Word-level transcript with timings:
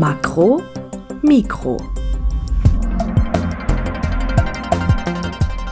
Makro, 0.00 0.62
Mikro. 1.20 1.76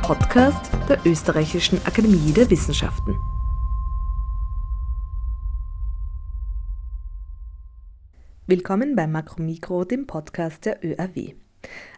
Podcast 0.03 0.71
der 0.87 0.98
Österreichischen 1.07 1.79
Akademie 1.87 2.33
der 2.33 2.51
Wissenschaften. 2.51 3.16
Willkommen 8.46 8.95
bei 8.95 9.06
Makro 9.06 9.41
Mikro, 9.41 9.87
dem 9.87 10.06
Podcast 10.06 10.66
der 10.66 10.84
ÖAW. 10.84 11.33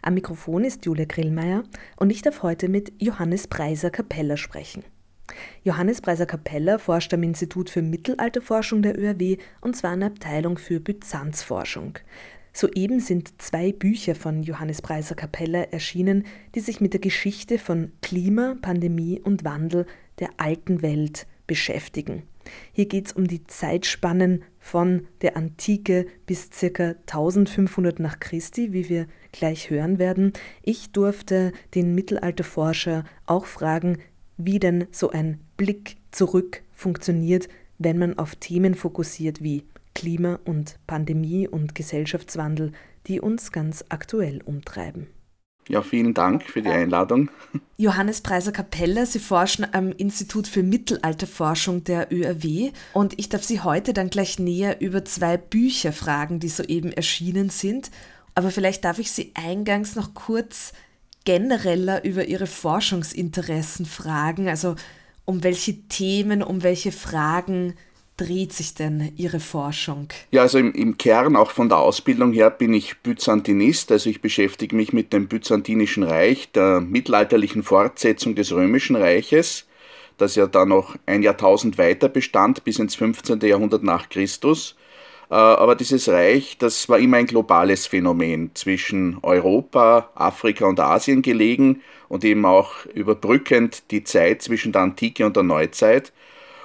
Am 0.01 0.13
Mikrofon 0.13 0.63
ist 0.63 0.85
Julia 0.85 1.03
Grillmeier 1.03 1.63
und 1.97 2.11
ich 2.11 2.21
darf 2.21 2.43
heute 2.43 2.69
mit 2.69 2.93
Johannes 3.01 3.49
Preiser-Kapeller 3.49 4.37
sprechen. 4.37 4.85
Johannes 5.63 6.01
Preiser-Kapeller 6.01 6.79
forscht 6.79 7.13
am 7.13 7.23
Institut 7.23 7.69
für 7.69 7.81
Mittelalterforschung 7.81 8.81
der 8.81 8.97
ÖAW 8.97 9.37
und 9.61 9.75
zwar 9.75 9.93
in 9.93 10.01
der 10.01 10.09
Abteilung 10.09 10.57
für 10.57 10.79
Byzanzforschung. 10.79 11.99
Soeben 12.53 12.99
sind 12.99 13.41
zwei 13.41 13.71
Bücher 13.71 14.13
von 14.13 14.43
Johannes 14.43 14.81
Preiser-Kapeller 14.81 15.71
erschienen, 15.71 16.25
die 16.53 16.59
sich 16.59 16.81
mit 16.81 16.93
der 16.93 16.99
Geschichte 16.99 17.57
von 17.57 17.93
Klima, 18.01 18.55
Pandemie 18.61 19.21
und 19.21 19.45
Wandel 19.45 19.85
der 20.19 20.29
alten 20.37 20.81
Welt 20.81 21.27
beschäftigen. 21.47 22.23
Hier 22.73 22.87
geht 22.87 23.07
es 23.07 23.13
um 23.13 23.27
die 23.27 23.45
Zeitspannen 23.45 24.43
von 24.59 25.07
der 25.21 25.37
Antike 25.37 26.07
bis 26.25 26.49
ca. 26.49 26.95
1500 27.07 27.99
nach 27.99 28.19
Christi, 28.19 28.73
wie 28.73 28.89
wir 28.89 29.07
gleich 29.31 29.69
hören 29.69 29.99
werden. 29.99 30.33
Ich 30.63 30.91
durfte 30.91 31.51
den 31.75 31.95
Mittelalterforscher 31.95 33.05
auch 33.25 33.45
fragen, 33.45 33.99
wie 34.45 34.59
denn 34.59 34.87
so 34.91 35.11
ein 35.11 35.39
Blick 35.57 35.97
zurück 36.11 36.61
funktioniert, 36.73 37.47
wenn 37.77 37.97
man 37.97 38.17
auf 38.17 38.35
Themen 38.35 38.75
fokussiert 38.75 39.41
wie 39.41 39.63
Klima 39.93 40.39
und 40.45 40.77
Pandemie 40.87 41.47
und 41.47 41.75
Gesellschaftswandel, 41.75 42.71
die 43.07 43.19
uns 43.19 43.51
ganz 43.51 43.83
aktuell 43.89 44.41
umtreiben. 44.43 45.07
Ja, 45.67 45.81
vielen 45.81 46.13
Dank 46.13 46.43
für 46.43 46.61
die 46.61 46.69
Einladung. 46.69 47.29
Johannes 47.77 48.21
Preiser 48.21 48.51
Kapelle, 48.51 49.05
Sie 49.05 49.19
forschen 49.19 49.65
am 49.71 49.91
Institut 49.91 50.47
für 50.47 50.63
Mittelalterforschung 50.63 51.83
der 51.83 52.11
ÖRW 52.11 52.71
und 52.93 53.17
ich 53.19 53.29
darf 53.29 53.43
Sie 53.43 53.61
heute 53.61 53.93
dann 53.93 54.09
gleich 54.09 54.39
näher 54.39 54.81
über 54.81 55.05
zwei 55.05 55.37
Bücher 55.37 55.93
fragen, 55.93 56.39
die 56.39 56.49
soeben 56.49 56.91
erschienen 56.91 57.49
sind. 57.49 57.91
Aber 58.33 58.49
vielleicht 58.49 58.85
darf 58.85 58.97
ich 58.99 59.11
Sie 59.11 59.31
eingangs 59.35 59.95
noch 59.95 60.13
kurz 60.13 60.73
genereller 61.25 62.03
über 62.03 62.25
Ihre 62.25 62.47
Forschungsinteressen 62.47 63.85
fragen? 63.85 64.47
Also 64.47 64.75
um 65.25 65.43
welche 65.43 65.87
Themen, 65.87 66.43
um 66.43 66.63
welche 66.63 66.91
Fragen 66.91 67.75
dreht 68.17 68.53
sich 68.53 68.75
denn 68.75 69.13
Ihre 69.17 69.39
Forschung? 69.39 70.09
Ja, 70.31 70.41
also 70.41 70.57
im, 70.57 70.73
im, 70.73 70.97
Kern, 70.97 71.35
auch 71.35 71.51
von 71.51 71.69
der 71.69 71.79
Ausbildung 71.79 72.33
her, 72.33 72.49
bin 72.49 72.73
ich 72.73 72.99
Byzantinist. 72.99 73.91
Also 73.91 74.09
ich 74.09 74.21
beschäftige 74.21 74.75
mich 74.75 74.93
mit 74.93 75.13
dem 75.13 75.27
Byzantinischen 75.27 76.03
Reich, 76.03 76.51
der 76.51 76.81
mittelalterlichen 76.81 77.63
Fortsetzung 77.63 78.35
des 78.35 78.51
Römischen 78.51 78.95
Reiches, 78.95 79.67
das 80.17 80.35
ja 80.35 80.45
dann 80.45 80.69
noch 80.69 80.95
ein 81.05 81.23
Jahrtausend 81.23 81.77
weiter 81.77 82.09
bestand, 82.09 82.63
bis 82.63 82.77
ins 82.77 82.95
15. 82.95 83.39
Jahrhundert 83.41 83.83
nach 83.83 84.09
Christus. 84.09 84.75
Äh, 85.31 85.35
aber 85.35 85.75
dieses 85.75 86.09
Reich, 86.09 86.57
das 86.59 86.89
war 86.89 86.99
immer 86.99 87.17
ein 87.17 87.25
globales 87.25 87.87
Phänomen 87.87 88.51
zwischen 88.53 89.17
Europa, 89.23 90.09
Afrika 90.13 90.65
und 90.65 90.79
Asien 90.79 91.21
gelegen 91.21 91.81
und 92.09 92.25
eben 92.25 92.45
auch 92.45 92.85
überbrückend 92.93 93.83
die 93.91 94.03
Zeit 94.03 94.41
zwischen 94.41 94.73
der 94.73 94.81
Antike 94.81 95.25
und 95.25 95.37
der 95.37 95.43
Neuzeit. 95.43 96.11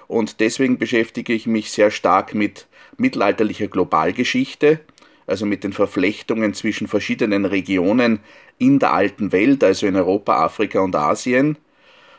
Und 0.09 0.41
deswegen 0.41 0.79
beschäftige 0.79 1.33
ich 1.33 1.47
mich 1.47 1.71
sehr 1.71 1.93
stark 1.93 2.35
mit 2.35 2.67
mittelalterlicher 2.97 3.69
Globalgeschichte, 3.69 4.81
also 5.29 5.47
mit 5.47 5.63
den 5.65 5.73
Verflechtungen 5.73 6.55
zwischen 6.55 6.89
verschiedenen 6.89 7.45
Regionen 7.45 8.21
in 8.59 8.79
der 8.81 8.93
alten 8.93 9.31
Welt, 9.33 9.63
also 9.63 9.87
in 9.87 9.97
Europa, 9.97 10.45
Afrika 10.45 10.81
und 10.81 10.97
Asien. 10.97 11.57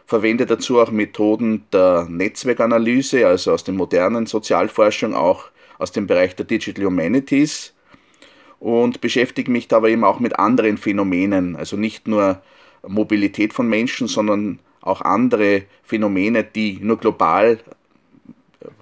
Verwende 0.06 0.46
dazu 0.46 0.80
auch 0.80 0.92
Methoden 0.92 1.66
der 1.74 2.08
Netzwerkanalyse, 2.10 3.28
also 3.28 3.52
aus 3.52 3.66
der 3.66 3.74
modernen 3.74 4.28
Sozialforschung 4.28 5.14
auch 5.14 5.50
aus 5.78 5.92
dem 5.92 6.08
Bereich 6.08 6.36
der 6.36 6.46
Digital 6.46 6.86
Humanities 6.86 7.74
und 8.60 9.02
beschäftige 9.02 9.52
mich 9.52 9.68
dabei 9.68 9.92
eben 9.92 10.04
auch 10.04 10.20
mit 10.20 10.40
anderen 10.40 10.78
Phänomenen, 10.78 11.56
also 11.56 11.78
nicht 11.78 12.08
nur 12.08 12.42
Mobilität 12.88 13.54
von 13.54 13.68
Menschen, 13.68 14.08
sondern 14.08 14.60
auch 14.82 15.02
andere 15.02 15.64
Phänomene, 15.84 16.44
die 16.44 16.80
nur 16.82 16.98
global 16.98 17.60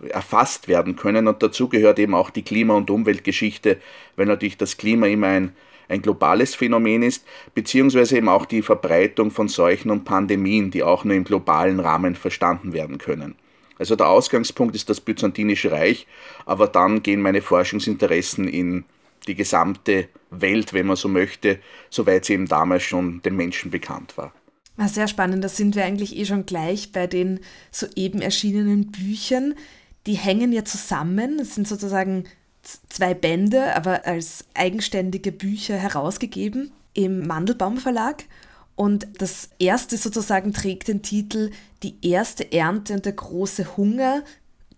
erfasst 0.10 0.68
werden 0.68 0.96
können. 0.96 1.28
Und 1.28 1.44
dazu 1.44 1.68
gehört 1.68 2.00
eben 2.00 2.16
auch 2.16 2.30
die 2.30 2.44
Klima- 2.44 2.76
und 2.76 2.90
Umweltgeschichte, 2.90 3.78
weil 4.16 4.26
natürlich 4.26 4.58
das 4.58 4.78
Klima 4.78 5.08
immer 5.08 5.28
ein, 5.28 5.56
ein 5.90 6.02
globales 6.02 6.56
Phänomen 6.56 7.04
ist, 7.04 7.26
beziehungsweise 7.54 8.18
eben 8.18 8.30
auch 8.30 8.46
die 8.46 8.62
Verbreitung 8.62 9.32
von 9.32 9.48
Seuchen 9.48 9.92
und 9.92 10.06
Pandemien, 10.06 10.72
die 10.72 10.84
auch 10.84 11.04
nur 11.04 11.16
im 11.16 11.24
globalen 11.24 11.80
Rahmen 11.80 12.16
verstanden 12.16 12.74
werden 12.74 12.98
können. 12.98 13.36
Also 13.78 13.96
der 13.96 14.08
Ausgangspunkt 14.08 14.76
ist 14.76 14.90
das 14.90 15.02
Byzantinische 15.02 15.72
Reich, 15.72 16.08
aber 16.46 16.68
dann 16.68 17.04
gehen 17.04 17.22
meine 17.22 17.42
Forschungsinteressen 17.42 18.48
in 18.48 18.86
die 19.28 19.36
gesamte 19.36 20.08
Welt, 20.30 20.74
wenn 20.74 20.88
man 20.88 20.96
so 20.96 21.08
möchte, 21.08 21.60
soweit 21.90 22.26
sie 22.26 22.34
eben 22.34 22.48
damals 22.48 22.84
schon 22.84 23.22
den 23.24 23.36
Menschen 23.36 23.72
bekannt 23.72 24.18
war. 24.18 24.34
Ah, 24.78 24.88
sehr 24.88 25.08
spannend, 25.08 25.44
da 25.44 25.50
sind 25.50 25.76
wir 25.76 25.86
eigentlich 25.86 26.18
eh 26.18 26.26
schon 26.26 26.46
gleich 26.46 26.92
bei 26.92 27.08
den 27.08 27.40
soeben 27.72 28.22
erschienenen 28.22 28.92
Büchern. 28.92 29.56
Die 30.06 30.16
hängen 30.16 30.52
ja 30.52 30.66
zusammen, 30.66 31.40
es 31.40 31.56
sind 31.56 31.68
sozusagen 31.68 32.26
zwei 32.90 33.14
Bände, 33.14 33.76
aber 33.76 34.06
als 34.06 34.46
eigenständige 34.54 35.32
Bücher 35.32 35.78
herausgegeben 35.78 36.72
im 36.94 37.26
Mandelbaum 37.26 37.78
Verlag. 37.78 38.26
Und 38.76 39.08
das 39.20 39.50
erste 39.58 39.98
sozusagen 39.98 40.54
trägt 40.54 40.88
den 40.88 41.02
Titel 41.02 41.52
Die 41.84 41.96
erste 42.02 42.52
Ernte 42.52 42.94
und 42.94 43.06
der 43.06 43.14
große 43.14 43.78
Hunger, 43.78 44.24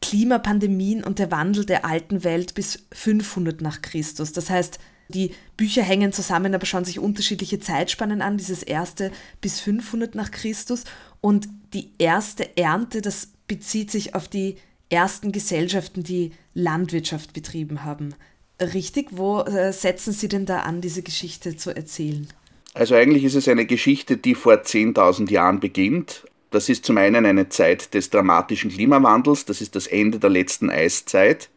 Klimapandemien 0.02 1.04
und 1.04 1.20
der 1.20 1.32
Wandel 1.32 1.66
der 1.66 1.86
alten 1.86 2.24
Welt 2.24 2.54
bis 2.54 2.86
500 2.92 3.62
nach 3.62 3.82
Christus. 3.82 4.32
Das 4.32 4.50
heißt, 4.50 4.80
die 5.10 5.32
Bücher 5.56 5.84
hängen 5.84 6.12
zusammen, 6.12 6.54
aber 6.54 6.66
schauen 6.66 6.86
sich 6.86 7.00
unterschiedliche 7.00 7.60
Zeitspannen 7.60 8.22
an, 8.22 8.38
dieses 8.38 8.62
erste 8.62 9.12
bis 9.42 9.60
500 9.60 10.16
nach 10.16 10.32
Christus. 10.32 10.84
Und 11.22 11.48
die 11.74 11.92
erste 11.98 12.58
Ernte, 12.58 13.02
das 13.02 13.30
bezieht 13.48 13.90
sich 13.90 14.16
auf 14.16 14.28
die 14.28 14.58
ersten 14.90 15.32
Gesellschaften, 15.32 16.04
die 16.04 16.32
Landwirtschaft 16.54 17.34
betrieben 17.34 17.84
haben. 17.84 18.14
Richtig, 18.62 19.10
wo 19.12 19.42
äh, 19.42 19.72
setzen 19.72 20.14
Sie 20.14 20.28
denn 20.28 20.46
da 20.46 20.62
an, 20.62 20.82
diese 20.82 21.04
Geschichte 21.04 21.56
zu 21.56 21.76
erzählen? 21.76 22.28
Also 22.74 22.96
eigentlich 22.96 23.24
ist 23.24 23.36
es 23.36 23.48
eine 23.48 23.66
Geschichte, 23.66 24.18
die 24.18 24.36
vor 24.36 24.54
10.000 24.54 25.32
Jahren 25.32 25.60
beginnt. 25.60 26.26
Das 26.52 26.70
ist 26.70 26.86
zum 26.86 26.98
einen 26.98 27.26
eine 27.26 27.50
Zeit 27.50 27.94
des 27.94 28.10
dramatischen 28.10 28.72
Klimawandels, 28.72 29.46
das 29.46 29.62
ist 29.62 29.76
das 29.76 29.88
Ende 29.88 30.20
der 30.20 30.30
letzten 30.30 30.70
Eiszeit 30.70 31.50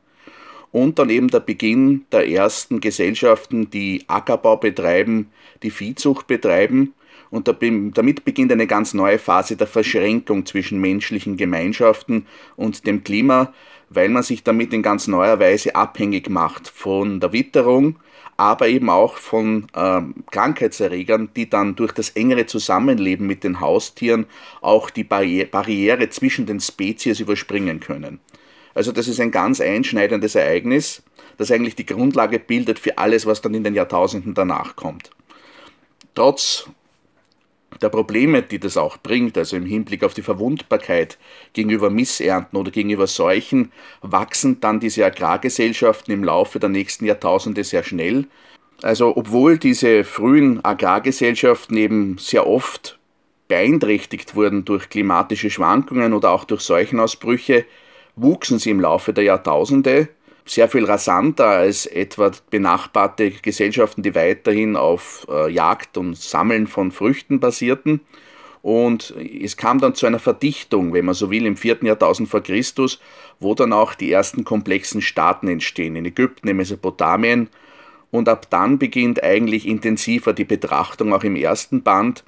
und 0.73 0.99
dann 0.99 1.11
eben 1.11 1.29
der 1.29 1.41
Beginn 1.41 2.05
der 2.13 2.29
ersten 2.29 2.81
Gesellschaften, 2.81 3.71
die 3.71 4.05
Ackerbau 4.07 4.57
betreiben, 4.57 5.31
die 5.63 5.71
Viehzucht 5.71 6.27
betreiben. 6.27 6.95
Und 7.31 7.49
damit 7.49 8.25
beginnt 8.25 8.51
eine 8.51 8.67
ganz 8.67 8.93
neue 8.93 9.19
Phase 9.19 9.57
der 9.57 9.69
Verschränkung 9.69 10.47
zwischen 10.47 10.81
menschlichen 10.81 11.37
Gemeinschaften 11.37 12.27
und 12.57 12.87
dem 12.87 13.05
Klima, 13.05 13.53
weil 13.89 14.09
man 14.09 14.25
sich 14.25 14.43
damit 14.43 14.73
in 14.73 14.83
ganz 14.83 15.07
neuer 15.07 15.39
Weise 15.39 15.77
abhängig 15.77 16.29
macht 16.29 16.67
von 16.67 17.21
der 17.21 17.33
Witterung, 17.33 17.97
aber 18.41 18.69
eben 18.69 18.89
auch 18.89 19.19
von 19.19 19.67
äh, 19.75 20.01
Krankheitserregern, 20.31 21.29
die 21.37 21.51
dann 21.51 21.77
durch 21.77 21.93
das 21.93 22.09
engere 22.09 22.47
Zusammenleben 22.47 23.27
mit 23.27 23.45
den 23.45 23.61
Haustieren 23.61 24.25
auch 24.63 24.89
die 24.89 25.05
Barri 25.05 25.45
Barriere 25.45 26.09
zwischen 26.09 26.47
den 26.47 26.59
Spezies 26.59 27.21
überspringen 27.21 27.81
können. 27.81 28.19
Also 28.73 28.93
das 28.93 29.09
ist 29.09 29.21
ein 29.21 29.31
ganz 29.31 29.61
einschneidendes 29.61 30.37
Ereignis, 30.37 31.03
das 31.37 31.51
eigentlich 31.51 31.77
die 31.77 31.85
Grundlage 31.85 32.39
bildet 32.39 32.79
für 32.79 32.97
alles, 32.97 33.27
was 33.27 33.43
dann 33.43 33.53
in 33.53 33.63
den 33.63 33.75
Jahrtausenden 33.75 34.33
danach 34.33 34.75
kommt. 34.75 35.11
Trotz 36.15 36.67
der 37.81 37.89
Probleme, 37.89 38.43
die 38.43 38.59
das 38.59 38.77
auch 38.77 38.97
bringt, 38.99 39.39
also 39.39 39.57
im 39.57 39.65
Hinblick 39.65 40.05
auf 40.05 40.15
die 40.15 40.23
Verwundbarkeit 40.23 41.19
gegenüber 41.53 41.91
Missernten 41.91 42.59
oder 42.59 42.71
gegenüber 42.71 43.07
Seuchen, 43.07 43.73
wachsen 44.03 44.61
dann 44.61 44.81
diese 44.81 45.05
Agrargesellschaften 45.05 46.13
im 46.13 46.25
Laufe 46.25 46.59
der 46.59 46.69
nächsten 46.69 47.07
Jahrtausende 47.07 47.65
sehr 47.65 47.83
schnell. 47.83 48.27
Also 48.83 49.17
obwohl 49.17 49.59
diese 49.59 50.05
frühen 50.05 50.65
Agrargesellschaften 50.65 51.77
eben 51.77 52.19
sehr 52.19 52.47
oft 52.47 52.99
beeinträchtigt 53.49 54.37
wurden 54.37 54.65
durch 54.65 54.89
klimatische 54.89 55.51
Schwankungen 55.51 56.15
oder 56.15 56.31
auch 56.31 56.45
durch 56.45 56.63
Seuchenausbrüche, 56.63 57.67
wuchsen 58.17 58.59
sie 58.59 58.71
im 58.71 58.81
Laufe 58.81 59.13
der 59.13 59.25
Jahrtausende 59.25 60.09
sehr 60.51 60.69
viel 60.69 60.85
rasanter 60.85 61.47
als 61.47 61.87
etwa 61.87 62.33
benachbarte 62.51 63.31
Gesellschaften, 63.31 64.03
die 64.03 64.17
weiterhin 64.17 64.75
auf 64.75 65.25
äh, 65.31 65.49
Jagd 65.49 65.97
und 65.97 66.17
Sammeln 66.17 66.67
von 66.67 66.91
Früchten 66.91 67.39
basierten. 67.39 68.01
Und 68.61 69.15
es 69.17 69.57
kam 69.57 69.79
dann 69.79 69.95
zu 69.95 70.07
einer 70.07 70.19
Verdichtung, 70.19 70.93
wenn 70.93 71.05
man 71.05 71.15
so 71.15 71.31
will, 71.31 71.47
im 71.47 71.57
vierten 71.57 71.87
Jahrtausend 71.87 72.29
vor 72.29 72.43
Christus, 72.43 73.01
wo 73.39 73.55
dann 73.55 73.73
auch 73.73 73.95
die 73.95 74.11
ersten 74.11 74.43
komplexen 74.43 75.01
Staaten 75.01 75.47
entstehen, 75.47 75.95
in 75.95 76.05
Ägypten, 76.05 76.49
in 76.49 76.57
Mesopotamien. 76.57 77.49
Und 78.11 78.29
ab 78.29 78.49
dann 78.51 78.79
beginnt 78.79 79.23
eigentlich 79.23 79.69
intensiver 79.69 80.33
die 80.33 80.45
Betrachtung 80.45 81.15
auch 81.15 81.23
im 81.23 81.37
ersten 81.37 81.83
Band, 81.83 82.25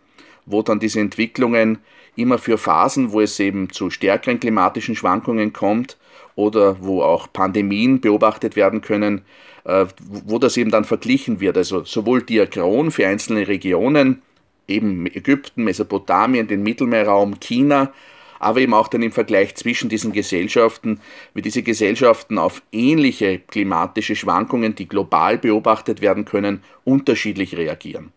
wo 0.47 0.63
dann 0.63 0.81
diese 0.81 1.01
Entwicklungen 1.01 1.79
immer 2.17 2.39
für 2.39 2.59
Phasen, 2.59 3.13
wo 3.13 3.21
es 3.21 3.39
eben 3.41 3.71
zu 3.71 3.91
stärkeren 3.91 4.41
klimatischen 4.41 4.97
Schwankungen 4.97 5.53
kommt 5.53 5.97
oder 6.35 6.77
wo 6.81 7.03
auch 7.03 7.33
Pandemien 7.33 8.01
beobachtet 8.01 8.57
werden 8.57 8.81
können, 8.81 9.23
äh, 9.65 9.87
wo 9.99 10.39
das 10.39 10.57
eben 10.57 10.71
dann 10.71 10.85
verglichen 10.85 11.41
wird. 11.41 11.57
Also 11.57 11.85
sowohl 11.85 12.23
diachron 12.23 12.91
für 12.91 13.07
einzelne 13.07 13.49
Regionen, 13.49 14.23
eben 14.69 15.07
Ägypten, 15.07 15.65
Mesopotamien, 15.65 16.49
den 16.49 16.63
Mittelmeerraum, 16.63 17.41
China, 17.41 17.93
aber 18.39 18.61
eben 18.61 18.75
auch 18.75 18.89
dann 18.89 19.03
im 19.03 19.13
Vergleich 19.13 19.55
zwischen 19.55 19.89
diesen 19.89 20.13
Gesellschaften, 20.13 21.01
wie 21.33 21.43
diese 21.43 21.63
Gesellschaften 21.63 22.39
auf 22.39 22.63
ähnliche 22.73 23.39
klimatische 23.39 24.17
Schwankungen, 24.17 24.75
die 24.75 24.89
global 24.89 25.39
beobachtet 25.39 26.01
werden 26.01 26.25
können, 26.25 26.63
unterschiedlich 26.85 27.57
reagieren. 27.57 28.13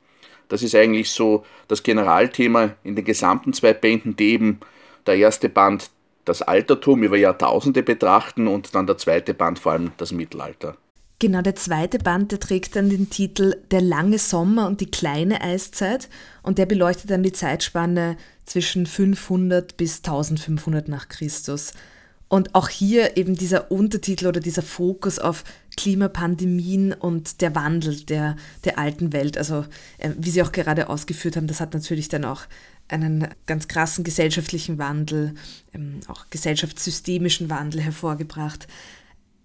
Das 0.49 0.63
ist 0.63 0.75
eigentlich 0.75 1.09
so 1.11 1.45
das 1.67 1.83
Generalthema 1.83 2.75
in 2.83 2.95
den 2.95 3.05
gesamten 3.05 3.53
zwei 3.53 3.73
Bänden, 3.73 4.15
die 4.15 4.31
eben 4.33 4.59
der 5.05 5.15
erste 5.15 5.49
Band 5.49 5.89
das 6.25 6.41
Altertum 6.41 7.03
über 7.03 7.17
Jahrtausende 7.17 7.83
betrachten 7.83 8.47
und 8.47 8.73
dann 8.75 8.87
der 8.87 8.97
zweite 8.97 9.33
Band 9.33 9.59
vor 9.59 9.73
allem 9.73 9.91
das 9.97 10.11
Mittelalter. 10.11 10.75
Genau, 11.19 11.41
der 11.41 11.55
zweite 11.55 11.97
Band, 11.97 12.33
der 12.33 12.41
trägt 12.41 12.75
dann 12.75 12.89
den 12.89 13.09
Titel 13.09 13.55
Der 13.71 13.79
lange 13.79 14.19
Sommer 14.19 14.67
und 14.67 14.81
die 14.81 14.91
kleine 14.91 15.39
Eiszeit 15.41 16.09
und 16.43 16.57
der 16.57 16.65
beleuchtet 16.65 17.09
dann 17.09 17.23
die 17.23 17.31
Zeitspanne 17.31 18.17
zwischen 18.43 18.85
500 18.85 19.77
bis 19.77 19.97
1500 19.99 20.89
nach 20.89 21.07
Christus. 21.07 21.71
Und 22.27 22.53
auch 22.53 22.67
hier 22.67 23.17
eben 23.17 23.35
dieser 23.35 23.71
Untertitel 23.71 24.27
oder 24.27 24.41
dieser 24.41 24.61
Fokus 24.61 25.19
auf 25.19 25.43
Klimapandemien 25.77 26.93
und 26.93 27.41
der 27.41 27.55
Wandel 27.55 28.01
der, 28.01 28.35
der 28.63 28.79
alten 28.79 29.13
Welt. 29.13 29.37
Also 29.37 29.65
äh, 29.97 30.11
wie 30.17 30.29
Sie 30.29 30.41
auch 30.41 30.51
gerade 30.51 30.89
ausgeführt 30.89 31.35
haben, 31.35 31.47
das 31.47 31.59
hat 31.59 31.73
natürlich 31.73 32.09
dann 32.09 32.25
auch 32.25 32.43
einen 32.87 33.27
ganz 33.45 33.67
krassen 33.67 34.03
gesellschaftlichen 34.03 34.77
Wandel, 34.77 35.33
ähm, 35.73 35.99
auch 36.07 36.25
gesellschaftssystemischen 36.29 37.49
Wandel 37.49 37.81
hervorgebracht. 37.81 38.67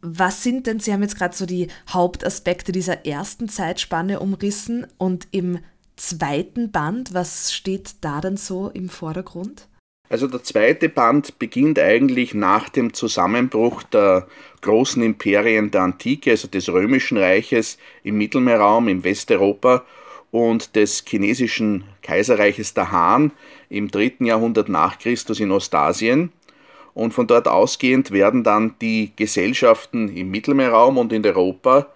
Was 0.03 0.43
sind 0.43 0.67
denn, 0.67 0.81
Sie 0.81 0.93
haben 0.93 1.03
jetzt 1.03 1.17
gerade 1.17 1.37
so 1.37 1.47
die 1.47 1.69
Hauptaspekte 1.89 2.73
dieser 2.73 3.05
ersten 3.07 3.49
Zeitspanne 3.49 4.21
umrissen 4.21 4.87
und 4.99 5.29
im 5.31 5.59
zweiten 5.97 6.71
Band, 6.71 7.13
was 7.13 7.53
steht 7.53 7.97
da 8.01 8.21
dann 8.21 8.37
so 8.37 8.71
im 8.71 8.89
Vordergrund? 8.89 9.69
Also 10.11 10.27
der 10.27 10.43
zweite 10.43 10.89
Band 10.89 11.39
beginnt 11.39 11.79
eigentlich 11.79 12.35
nach 12.35 12.69
dem 12.69 12.93
Zusammenbruch 12.93 13.85
der 13.85 14.27
großen 14.61 15.01
Imperien 15.05 15.71
der 15.71 15.83
Antike, 15.83 16.33
also 16.33 16.49
des 16.49 16.69
Römischen 16.69 17.17
Reiches 17.17 17.79
im 18.03 18.19
Mittelmeerraum, 18.19 18.89
in 18.89 19.05
Westeuropa 19.05 19.85
und 20.33 20.75
des 20.75 21.05
chinesischen 21.07 21.85
Kaiserreiches 22.03 22.75
der 22.75 22.91
Han 22.91 23.31
im 23.69 23.89
dritten 23.89 24.25
Jahrhundert 24.25 24.69
nach 24.69 24.99
Christus 24.99 25.39
in 25.39 25.53
Ostasien. 25.53 26.33
Und 26.93 27.15
von 27.15 27.29
dort 27.29 27.47
ausgehend 27.47 28.11
werden 28.11 28.43
dann 28.43 28.75
die 28.83 29.13
Gesellschaften 29.15 30.09
im 30.09 30.33
Mittelmeerraum 30.33 30.99
und 30.99 31.13
in 31.13 31.25
Europa 31.25 31.87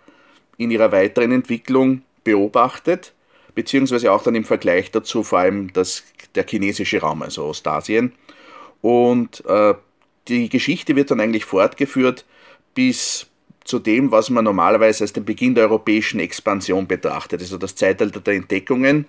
in 0.56 0.70
ihrer 0.70 0.92
weiteren 0.92 1.32
Entwicklung 1.32 2.02
beobachtet, 2.22 3.12
beziehungsweise 3.54 4.12
auch 4.12 4.22
dann 4.22 4.34
im 4.34 4.44
Vergleich 4.44 4.90
dazu 4.90 5.22
vor 5.22 5.40
allem 5.40 5.72
das, 5.72 6.04
der 6.34 6.46
chinesische 6.46 7.00
Raum, 7.00 7.22
also 7.22 7.44
Ostasien. 7.44 8.12
Und 8.82 9.44
äh, 9.46 9.74
die 10.28 10.48
Geschichte 10.48 10.96
wird 10.96 11.10
dann 11.10 11.20
eigentlich 11.20 11.44
fortgeführt 11.44 12.24
bis 12.74 13.26
zu 13.64 13.78
dem, 13.78 14.10
was 14.10 14.30
man 14.30 14.44
normalerweise 14.44 15.04
als 15.04 15.12
den 15.12 15.24
Beginn 15.24 15.54
der 15.54 15.64
europäischen 15.64 16.20
Expansion 16.20 16.86
betrachtet, 16.86 17.40
also 17.40 17.56
das 17.56 17.74
Zeitalter 17.74 18.20
der 18.20 18.34
Entdeckungen, 18.34 19.06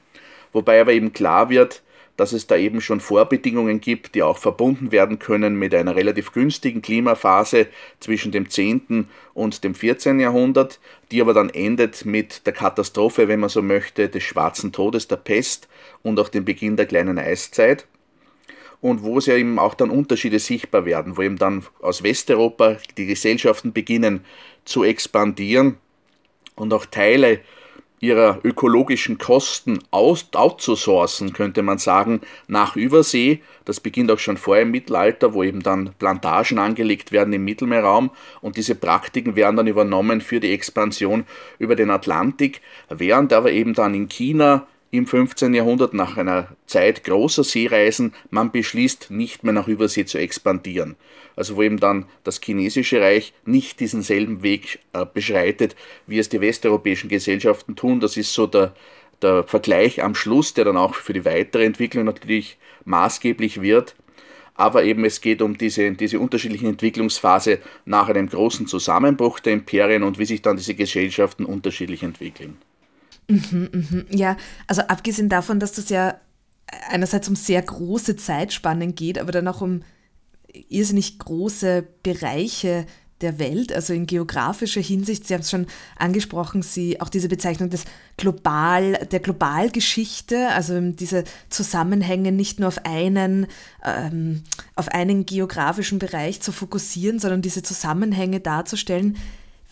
wobei 0.54 0.80
aber 0.80 0.94
eben 0.94 1.12
klar 1.12 1.50
wird, 1.50 1.84
dass 2.18 2.32
es 2.32 2.48
da 2.48 2.56
eben 2.56 2.82
schon 2.82 3.00
Vorbedingungen 3.00 3.82
gibt, 3.82 4.16
die 4.16 4.24
auch 4.24 4.38
verbunden 4.38 4.92
werden 4.92 5.20
können 5.20 5.58
mit 5.60 5.74
einer 5.76 5.96
relativ 5.96 6.32
günstigen 6.32 6.82
Klimaphase 6.82 7.68
zwischen 8.00 8.32
dem 8.32 8.50
10. 8.50 9.08
und 9.34 9.64
dem 9.64 9.76
14. 9.76 10.20
Jahrhundert, 10.20 10.80
die 11.12 11.22
aber 11.22 11.34
dann 11.34 11.50
endet 11.50 12.06
mit 12.06 12.46
der 12.46 12.54
Katastrophe, 12.54 13.28
wenn 13.28 13.42
man 13.42 13.50
so 13.50 13.62
möchte, 13.62 14.08
des 14.08 14.24
schwarzen 14.24 14.72
Todes, 14.72 15.08
der 15.08 15.18
Pest 15.18 15.68
und 16.04 16.20
auch 16.20 16.30
dem 16.30 16.46
Beginn 16.46 16.78
der 16.78 16.86
kleinen 16.86 17.20
Eiszeit. 17.20 17.86
Und 18.82 19.04
wo 19.04 19.18
es 19.18 19.26
ja 19.26 19.36
eben 19.36 19.58
auch 19.58 19.74
dann 19.74 19.90
Unterschiede 19.90 20.40
sichtbar 20.40 20.86
werden, 20.86 21.18
wo 21.18 21.22
eben 21.22 21.38
dann 21.38 21.66
aus 21.82 22.04
Westeuropa 22.04 22.78
die 22.98 23.08
Gesellschaften 23.08 23.74
beginnen 23.74 24.24
zu 24.64 24.84
expandieren 24.84 25.78
und 26.56 26.74
auch 26.74 26.86
Teile 26.86 27.40
ihrer 28.00 28.40
ökologischen 28.44 29.18
Kosten 29.18 29.80
outzusourcen, 29.92 31.34
könnte 31.34 31.62
man 31.62 31.78
sagen, 31.78 32.22
nach 32.48 32.76
Übersee. 32.76 33.42
Das 33.64 33.80
beginnt 33.80 34.12
auch 34.12 34.20
schon 34.20 34.38
vor 34.38 34.58
im 34.58 34.72
Mittelalter, 34.72 35.34
wo 35.34 35.44
eben 35.44 35.64
dann 35.64 35.94
Plantagen 35.98 36.60
angelegt 36.60 37.12
werden 37.12 37.34
im 37.34 37.46
Mittelmeerraum 37.46 38.12
und 38.42 38.58
diese 38.58 38.76
Praktiken 38.76 39.36
werden 39.36 39.56
dann 39.56 39.68
übernommen 39.68 40.22
für 40.22 40.40
die 40.40 40.52
Expansion 40.52 41.26
über 41.58 41.76
den 41.76 41.90
Atlantik, 41.90 42.62
während 42.90 43.34
aber 43.34 43.52
eben 43.52 43.74
dann 43.74 43.96
in 43.96 44.10
China 44.10 44.68
im 44.98 45.08
15. 45.08 45.54
Jahrhundert 45.54 45.94
nach 45.94 46.18
einer 46.18 46.50
Zeit 46.66 47.04
großer 47.04 47.44
Seereisen 47.44 48.14
man 48.30 48.52
beschließt, 48.52 49.12
nicht 49.12 49.44
mehr 49.44 49.54
nach 49.54 49.68
Übersee 49.68 50.06
zu 50.06 50.18
expandieren. 50.18 50.96
Also 51.36 51.56
wo 51.58 51.64
eben 51.64 51.80
dann 51.80 52.06
das 52.24 52.40
chinesische 52.42 53.02
Reich 53.02 53.34
nicht 53.46 53.80
diesen 53.80 54.02
selben 54.02 54.44
Weg 54.44 54.80
äh, 54.94 55.06
beschreitet, 55.06 55.76
wie 56.08 56.20
es 56.20 56.30
die 56.30 56.42
westeuropäischen 56.42 57.10
Gesellschaften 57.10 57.76
tun. 57.76 58.00
Das 58.00 58.18
ist 58.18 58.34
so 58.34 58.48
der, 58.48 58.74
der 59.22 59.44
Vergleich 59.44 60.04
am 60.04 60.16
Schluss, 60.16 60.54
der 60.54 60.66
dann 60.66 60.78
auch 60.78 60.96
für 60.96 61.14
die 61.14 61.26
weitere 61.26 61.66
Entwicklung 61.66 62.06
natürlich 62.06 62.58
maßgeblich 62.86 63.62
wird. 63.62 63.96
Aber 64.56 64.84
eben 64.84 65.04
es 65.04 65.20
geht 65.20 65.42
um 65.42 65.58
diese, 65.58 65.92
diese 65.92 66.20
unterschiedliche 66.20 66.68
Entwicklungsphase 66.68 67.60
nach 67.84 68.08
einem 68.08 68.30
großen 68.30 68.68
Zusammenbruch 68.68 69.42
der 69.42 69.54
Imperien 69.54 70.04
und 70.04 70.18
wie 70.18 70.26
sich 70.26 70.42
dann 70.42 70.56
diese 70.56 70.76
Gesellschaften 70.76 71.44
unterschiedlich 71.44 72.04
entwickeln. 72.04 72.58
Mhm, 73.28 73.70
mhm. 73.72 74.06
Ja, 74.10 74.38
also 74.68 74.82
abgesehen 74.84 75.30
davon, 75.30 75.60
dass 75.60 75.74
das 75.74 75.90
ja 75.90 76.16
einerseits 76.90 77.28
um 77.28 77.36
sehr 77.36 77.62
große 77.62 78.16
Zeitspannen 78.16 78.96
geht, 78.96 79.20
aber 79.20 79.32
dann 79.32 79.48
auch 79.48 79.62
um 79.62 79.82
irrsinnig 80.70 81.20
große 81.20 81.86
Bereiche 82.04 82.86
der 83.22 83.40
Welt, 83.40 83.72
also 83.72 83.94
in 83.94 84.08
geografischer 84.08 84.82
Hinsicht. 84.82 85.26
Sie 85.26 85.34
haben 85.34 85.42
es 85.42 85.50
schon 85.50 85.68
angesprochen, 85.98 86.62
Sie 86.62 87.00
auch 87.00 87.08
diese 87.08 87.30
Bezeichnung 87.30 87.70
des 87.70 87.86
Global, 88.18 89.08
der 89.10 89.22
Globalgeschichte, 89.22 90.50
also 90.50 90.80
diese 90.92 91.24
Zusammenhänge 91.50 92.32
nicht 92.34 92.60
nur 92.60 92.68
auf 92.68 92.86
einen, 92.86 93.48
ähm, 93.86 94.44
auf 94.76 94.90
einen 94.90 95.26
geografischen 95.26 95.98
Bereich 95.98 96.42
zu 96.42 96.52
fokussieren, 96.52 97.20
sondern 97.20 97.42
diese 97.42 97.64
Zusammenhänge 97.64 98.42
darzustellen. 98.42 99.18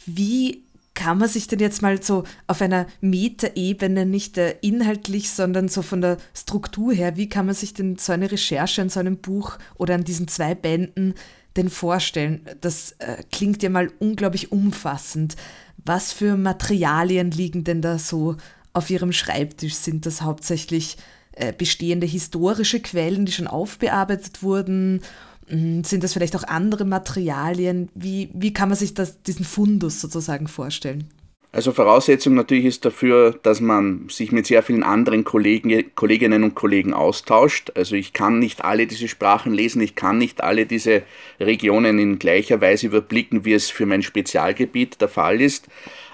Wie 0.06 0.64
kann 0.96 1.18
man 1.18 1.28
sich 1.28 1.48
denn 1.48 1.60
jetzt 1.60 1.82
mal 1.82 2.02
so 2.02 2.24
auf 2.48 2.62
einer 2.62 2.86
Metaebene, 3.02 4.06
nicht 4.06 4.38
inhaltlich, 4.38 5.32
sondern 5.32 5.68
so 5.68 5.82
von 5.82 6.02
der 6.02 6.18
Struktur 6.34 6.94
her, 6.94 7.18
wie 7.18 7.30
kann 7.30 7.46
man 7.48 7.56
sich 7.56 7.74
denn 7.74 7.98
so 7.98 8.14
eine 8.14 8.32
Recherche 8.32 8.82
an 8.82 8.90
so 8.90 9.00
einem 9.00 9.18
Buch 9.18 9.58
oder 9.76 9.96
an 9.96 10.04
diesen 10.04 10.28
zwei 10.28 10.54
Bänden 10.54 11.16
denn 11.56 11.70
vorstellen? 11.70 12.46
Das 12.62 12.94
äh, 13.00 13.24
klingt 13.32 13.64
ja 13.64 13.70
mal 13.70 13.92
unglaublich 14.00 14.52
umfassend. 14.52 15.36
Was 15.78 16.14
für 16.14 16.38
Materialien 16.38 17.32
liegen 17.32 17.64
denn 17.64 17.82
da 17.82 17.98
so 17.98 18.38
auf 18.74 18.90
Ihrem 18.90 19.12
Schreibtisch? 19.12 19.76
Sind 19.76 20.06
das 20.06 20.22
hauptsächlich 20.22 20.98
äh, 21.34 21.52
bestehende 21.52 22.06
historische 22.06 22.80
Quellen, 22.80 23.26
die 23.26 23.32
schon 23.32 23.48
aufbearbeitet 23.48 24.44
wurden? 24.44 25.02
Hm, 25.48 25.84
sind 25.84 26.04
das 26.04 26.14
vielleicht 26.14 26.36
auch 26.36 26.44
andere 26.44 26.86
Materialien? 26.86 27.90
Wie, 27.96 28.30
wie 28.34 28.54
kann 28.54 28.70
man 28.70 28.78
sich 28.78 28.94
das, 28.94 29.22
diesen 29.24 29.46
Fundus 29.46 30.02
sozusagen 30.02 30.48
vorstellen? 30.48 31.10
Also 31.52 31.72
Voraussetzung 31.72 32.34
natürlich 32.34 32.66
ist 32.66 32.84
dafür, 32.84 33.40
dass 33.44 33.62
man 33.62 34.10
sich 34.10 34.32
mit 34.32 34.48
sehr 34.48 34.64
vielen 34.64 34.82
anderen 34.82 35.24
Kollegen, 35.24 35.94
Kolleginnen 35.94 36.44
und 36.44 36.56
Kollegen 36.56 36.96
austauscht. 36.96 37.72
Also 37.76 37.96
ich 37.96 38.12
kann 38.12 38.40
nicht 38.40 38.66
alle 38.66 38.88
diese 38.88 39.08
Sprachen 39.08 39.54
lesen, 39.54 39.80
ich 39.80 39.94
kann 39.94 40.18
nicht 40.18 40.42
alle 40.42 40.66
diese 40.66 41.04
Regionen 41.40 42.00
in 42.00 42.18
gleicher 42.18 42.60
Weise 42.60 42.88
überblicken, 42.88 43.46
wie 43.46 43.54
es 43.54 43.70
für 43.70 43.86
mein 43.86 44.02
Spezialgebiet 44.02 45.00
der 45.00 45.10
Fall 45.10 45.42
ist. 45.42 45.68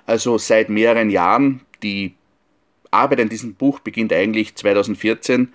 Also 0.06 0.38
seit 0.38 0.68
mehreren 0.68 1.10
Jahren, 1.10 1.62
die 1.84 2.16
Arbeit 2.92 3.22
an 3.22 3.30
diesem 3.30 3.54
Buch 3.54 3.80
beginnt 3.80 4.12
eigentlich 4.12 4.56
2014, 4.56 5.44
äh, 5.44 5.48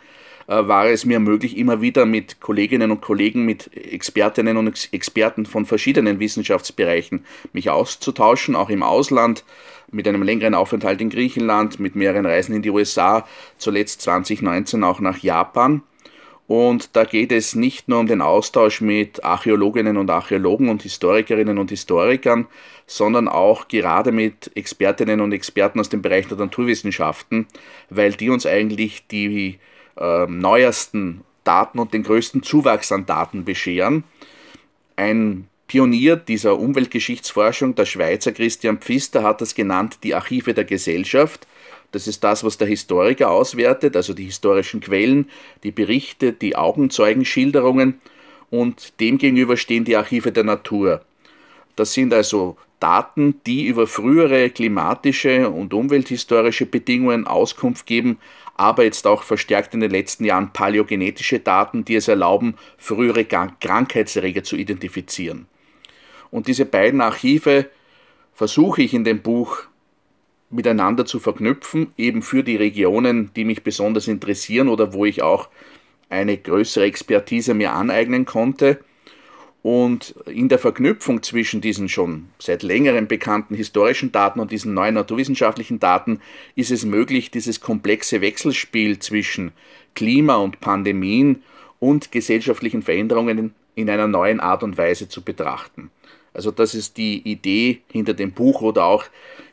war 0.46 0.86
es 0.86 1.04
mir 1.04 1.20
möglich, 1.20 1.56
immer 1.56 1.80
wieder 1.80 2.06
mit 2.06 2.40
Kolleginnen 2.40 2.90
und 2.90 3.00
Kollegen, 3.00 3.44
mit 3.44 3.74
Expertinnen 3.74 4.56
und 4.56 4.88
Experten 4.92 5.46
von 5.46 5.66
verschiedenen 5.66 6.18
Wissenschaftsbereichen 6.20 7.24
mich 7.52 7.70
auszutauschen, 7.70 8.56
auch 8.56 8.70
im 8.70 8.82
Ausland, 8.82 9.44
mit 9.90 10.08
einem 10.08 10.22
längeren 10.22 10.54
Aufenthalt 10.54 11.00
in 11.00 11.10
Griechenland, 11.10 11.78
mit 11.78 11.94
mehreren 11.94 12.26
Reisen 12.26 12.54
in 12.54 12.62
die 12.62 12.70
USA, 12.70 13.26
zuletzt 13.58 14.02
2019 14.02 14.82
auch 14.84 15.00
nach 15.00 15.18
Japan. 15.18 15.82
Und 16.46 16.94
da 16.94 17.04
geht 17.04 17.32
es 17.32 17.54
nicht 17.54 17.88
nur 17.88 18.00
um 18.00 18.06
den 18.06 18.20
Austausch 18.20 18.82
mit 18.82 19.24
Archäologinnen 19.24 19.96
und 19.96 20.10
Archäologen 20.10 20.68
und 20.68 20.82
Historikerinnen 20.82 21.56
und 21.56 21.70
Historikern, 21.70 22.46
sondern 22.86 23.28
auch 23.28 23.68
gerade 23.68 24.12
mit 24.12 24.50
Expertinnen 24.54 25.22
und 25.22 25.32
Experten 25.32 25.80
aus 25.80 25.88
dem 25.88 26.02
Bereich 26.02 26.28
der 26.28 26.36
Naturwissenschaften, 26.36 27.46
weil 27.88 28.12
die 28.12 28.28
uns 28.28 28.44
eigentlich 28.44 29.06
die 29.06 29.58
äh, 29.96 30.26
neuesten 30.26 31.22
Daten 31.44 31.78
und 31.78 31.92
den 31.92 32.02
größten 32.02 32.42
Zuwachs 32.42 32.90
an 32.92 33.06
Daten 33.06 33.44
bescheren. 33.44 34.04
Ein 34.96 35.48
Pionier 35.66 36.16
dieser 36.16 36.58
Umweltgeschichtsforschung, 36.58 37.74
der 37.74 37.86
Schweizer 37.86 38.32
Christian 38.32 38.78
Pfister, 38.78 39.22
hat 39.22 39.40
das 39.40 39.54
genannt 39.54 39.98
die 40.02 40.14
Archive 40.14 40.54
der 40.54 40.64
Gesellschaft. 40.64 41.46
Das 41.92 42.06
ist 42.06 42.24
das, 42.24 42.44
was 42.44 42.58
der 42.58 42.68
Historiker 42.68 43.30
auswertet, 43.30 43.96
also 43.96 44.14
die 44.14 44.24
historischen 44.24 44.80
Quellen, 44.80 45.30
die 45.62 45.70
Berichte, 45.70 46.32
die 46.32 46.56
Augenzeugenschilderungen 46.56 48.00
und 48.50 49.00
demgegenüber 49.00 49.56
stehen 49.56 49.84
die 49.84 49.96
Archive 49.96 50.32
der 50.32 50.44
Natur. 50.44 51.02
Das 51.76 51.92
sind 51.92 52.12
also 52.12 52.56
Daten, 52.80 53.40
die 53.46 53.66
über 53.66 53.86
frühere 53.86 54.50
klimatische 54.50 55.48
und 55.48 55.72
umwelthistorische 55.72 56.66
Bedingungen 56.66 57.26
Auskunft 57.26 57.86
geben, 57.86 58.18
aber 58.56 58.84
jetzt 58.84 59.06
auch 59.06 59.22
verstärkt 59.22 59.74
in 59.74 59.80
den 59.80 59.90
letzten 59.90 60.24
Jahren 60.24 60.52
paläogenetische 60.52 61.40
Daten, 61.40 61.84
die 61.84 61.96
es 61.96 62.08
erlauben, 62.08 62.54
frühere 62.78 63.24
Krankheitserreger 63.24 64.44
zu 64.44 64.56
identifizieren. 64.56 65.46
Und 66.30 66.46
diese 66.46 66.64
beiden 66.64 67.00
Archive 67.00 67.70
versuche 68.32 68.82
ich 68.82 68.94
in 68.94 69.04
dem 69.04 69.22
Buch 69.22 69.62
miteinander 70.50 71.04
zu 71.04 71.18
verknüpfen, 71.18 71.92
eben 71.96 72.22
für 72.22 72.44
die 72.44 72.56
Regionen, 72.56 73.30
die 73.34 73.44
mich 73.44 73.62
besonders 73.62 74.08
interessieren 74.08 74.68
oder 74.68 74.92
wo 74.92 75.04
ich 75.04 75.22
auch 75.22 75.48
eine 76.08 76.36
größere 76.36 76.84
Expertise 76.84 77.54
mir 77.54 77.72
aneignen 77.72 78.24
konnte. 78.24 78.80
Und 79.64 80.14
in 80.26 80.50
der 80.50 80.58
Verknüpfung 80.58 81.22
zwischen 81.22 81.62
diesen 81.62 81.88
schon 81.88 82.28
seit 82.38 82.62
längerem 82.62 83.08
bekannten 83.08 83.54
historischen 83.54 84.12
Daten 84.12 84.38
und 84.38 84.50
diesen 84.52 84.74
neuen 84.74 84.92
naturwissenschaftlichen 84.92 85.80
Daten 85.80 86.20
ist 86.54 86.70
es 86.70 86.84
möglich, 86.84 87.30
dieses 87.30 87.62
komplexe 87.62 88.20
Wechselspiel 88.20 88.98
zwischen 88.98 89.52
Klima 89.94 90.36
und 90.36 90.60
Pandemien 90.60 91.42
und 91.80 92.12
gesellschaftlichen 92.12 92.82
Veränderungen 92.82 93.54
in 93.74 93.88
einer 93.88 94.06
neuen 94.06 94.38
Art 94.38 94.62
und 94.62 94.76
Weise 94.76 95.08
zu 95.08 95.22
betrachten. 95.22 95.90
Also 96.34 96.50
das 96.50 96.74
ist 96.74 96.96
die 96.96 97.22
Idee 97.22 97.80
hinter 97.90 98.12
dem 98.12 98.32
Buch 98.32 98.60
oder 98.60 98.84
auch 98.84 99.04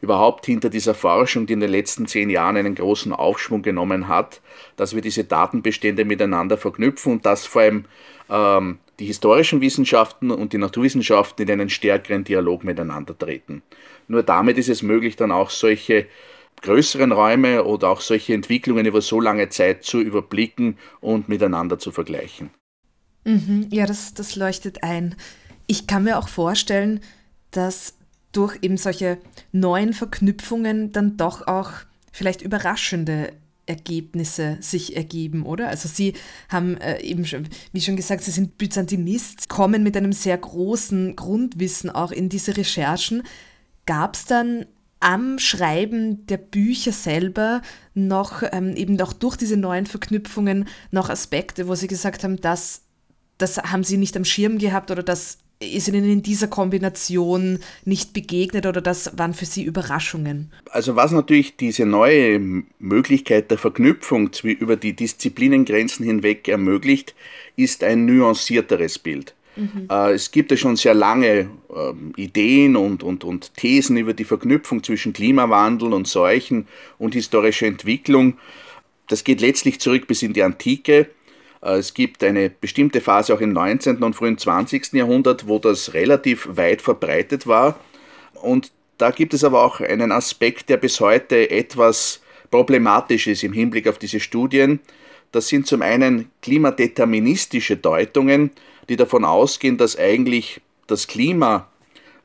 überhaupt 0.02 0.48
hinter 0.48 0.70
dieser 0.70 0.96
Forschung, 0.96 1.46
die 1.46 1.54
in 1.54 1.60
den 1.60 1.70
letzten 1.70 2.08
zehn 2.08 2.30
Jahren 2.30 2.58
einen 2.58 2.76
großen 2.76 3.14
Aufschwung 3.14 3.62
genommen 3.62 4.08
hat, 4.08 4.42
dass 4.76 4.96
wir 4.96 5.02
diese 5.02 5.24
Datenbestände 5.24 6.06
miteinander 6.06 6.58
verknüpfen 6.58 7.14
und 7.14 7.26
dass 7.26 7.46
vor 7.46 7.62
allem 7.62 7.86
ähm, 8.30 8.80
die 9.00 9.06
historischen 9.06 9.62
Wissenschaften 9.62 10.32
und 10.32 10.54
die 10.54 10.58
Naturwissenschaften 10.58 11.48
in 11.48 11.52
einen 11.52 11.70
stärkeren 11.70 12.24
Dialog 12.24 12.64
miteinander 12.64 13.18
treten. 13.18 13.62
Nur 14.08 14.24
damit 14.24 14.58
ist 14.58 14.70
es 14.70 14.82
möglich, 14.82 15.16
dann 15.16 15.32
auch 15.32 15.52
solche 15.52 16.08
größeren 16.62 17.12
Räume 17.12 17.64
oder 17.64 17.90
auch 17.90 18.02
solche 18.02 18.34
Entwicklungen 18.34 18.86
über 18.86 19.02
so 19.02 19.20
lange 19.20 19.50
Zeit 19.50 19.84
zu 19.84 20.00
überblicken 20.00 20.78
und 21.00 21.30
miteinander 21.30 21.80
zu 21.80 21.92
vergleichen. 21.92 22.52
Mhm, 23.24 23.68
ja, 23.72 23.86
das, 23.86 24.14
das 24.14 24.36
leuchtet 24.36 24.84
ein. 24.84 25.16
Ich 25.68 25.88
kann 25.88 26.04
mir 26.04 26.18
auch 26.18 26.28
vorstellen, 26.28 27.00
dass 27.52 27.96
durch 28.32 28.58
eben 28.62 28.78
solche 28.78 29.18
neuen 29.52 29.94
Verknüpfungen 29.94 30.92
dann 30.92 31.18
doch 31.18 31.48
auch 31.48 31.72
vielleicht 32.12 32.42
überraschende 32.42 33.34
Ergebnisse 33.66 34.58
sich 34.60 34.98
ergeben, 34.98 35.46
oder? 35.46 35.70
Also 35.70 35.88
Sie 35.88 36.14
haben 36.50 36.78
äh, 36.78 37.02
eben 37.02 37.26
schon, 37.26 37.48
wie 37.72 37.82
schon 37.82 37.96
gesagt, 37.96 38.24
Sie 38.24 38.32
sind 38.32 38.58
Byzantinist, 38.58 39.50
kommen 39.50 39.84
mit 39.84 39.96
einem 39.96 40.14
sehr 40.14 40.38
großen 40.38 41.16
Grundwissen 41.16 41.90
auch 41.90 42.12
in 42.12 42.28
diese 42.28 42.58
Recherchen. 42.58 43.24
Gab 43.86 44.16
es 44.16 44.26
dann 44.26 44.66
am 45.00 45.40
Schreiben 45.40 46.26
der 46.28 46.38
Bücher 46.38 46.92
selber 46.92 47.62
noch 47.94 48.44
ähm, 48.52 48.76
eben 48.76 49.00
auch 49.02 49.14
durch 49.14 49.36
diese 49.36 49.58
neuen 49.58 49.86
Verknüpfungen 49.86 50.68
noch 50.92 51.10
Aspekte, 51.10 51.68
wo 51.68 51.76
Sie 51.76 51.88
gesagt 51.88 52.24
haben, 52.24 52.40
das, 52.42 52.84
das 53.38 53.58
haben 53.58 53.84
Sie 53.84 53.98
nicht 53.98 54.16
am 54.18 54.26
Schirm 54.26 54.58
gehabt 54.58 54.92
oder 54.92 55.02
das 55.02 55.40
ist 55.62 55.88
Ihnen 55.88 56.06
in 56.06 56.22
dieser 56.22 56.48
Kombination 56.48 57.60
nicht 57.86 58.14
begegnet 58.14 58.66
oder 58.66 58.82
das 58.82 59.18
waren 59.18 59.34
für 59.34 59.46
Sie 59.46 59.64
Überraschungen? 59.64 60.52
Also 60.70 60.96
was 60.96 61.12
natürlich 61.12 61.56
diese 61.58 61.86
neue 61.86 62.40
Möglichkeit 62.80 63.52
der 63.52 63.58
Verknüpfung 63.58 64.32
über 64.44 64.76
die 64.76 64.94
Disziplinengrenzen 64.94 66.06
hinweg 66.06 66.48
ermöglicht, 66.48 67.16
ist 67.56 67.84
ein 67.84 68.06
nuancierteres 68.06 69.00
Bild. 69.00 69.36
Mhm. 69.56 69.88
Äh, 69.90 70.14
es 70.14 70.32
gibt 70.32 70.52
ja 70.52 70.58
schon 70.58 70.76
sehr 70.76 70.94
lange 70.94 71.50
ähm, 71.76 72.14
Ideen 72.16 72.76
und, 72.76 73.04
und, 73.04 73.24
und 73.24 73.54
Thesen 73.56 73.98
über 73.98 74.14
die 74.14 74.24
Verknüpfung 74.24 74.84
zwischen 74.84 75.14
Klimawandel 75.14 75.94
und 75.94 76.08
Seuchen 76.08 76.68
und 76.98 77.14
historischer 77.14 77.68
Entwicklung. 77.68 78.38
Das 79.08 79.24
geht 79.24 79.42
letztlich 79.42 79.80
zurück 79.80 80.08
bis 80.08 80.24
in 80.24 80.34
die 80.34 80.44
Antike. 80.44 81.10
Äh, 81.62 81.78
es 81.78 81.94
gibt 81.94 82.24
eine 82.24 82.50
bestimmte 82.50 83.02
Phase 83.02 83.34
auch 83.34 83.42
im 83.42 83.54
19. 83.54 83.98
und 84.04 84.16
frühen 84.16 84.38
20. 84.38 84.94
Jahrhundert, 84.94 85.48
wo 85.48 85.60
das 85.60 85.94
relativ 85.94 86.48
weit 86.52 86.82
verbreitet 86.82 87.48
war. 87.48 87.80
Und 88.42 88.72
da 88.98 89.12
gibt 89.12 89.34
es 89.34 89.44
aber 89.44 89.64
auch 89.64 89.80
einen 89.80 90.12
Aspekt, 90.12 90.70
der 90.70 90.78
bis 90.78 91.00
heute 91.00 91.50
etwas 91.50 92.22
problematisch 92.52 93.28
ist 93.28 93.44
im 93.44 93.54
Hinblick 93.54 93.88
auf 93.88 93.98
diese 93.98 94.20
Studien. 94.20 94.80
Das 95.32 95.48
sind 95.48 95.66
zum 95.66 95.82
einen 95.82 96.30
klimadeterministische 96.42 97.78
Deutungen, 97.78 98.52
die 98.90 98.98
davon 98.98 99.24
ausgehen, 99.24 99.78
dass 99.78 99.98
eigentlich 99.98 100.62
das 100.88 101.08
Klima 101.08 101.70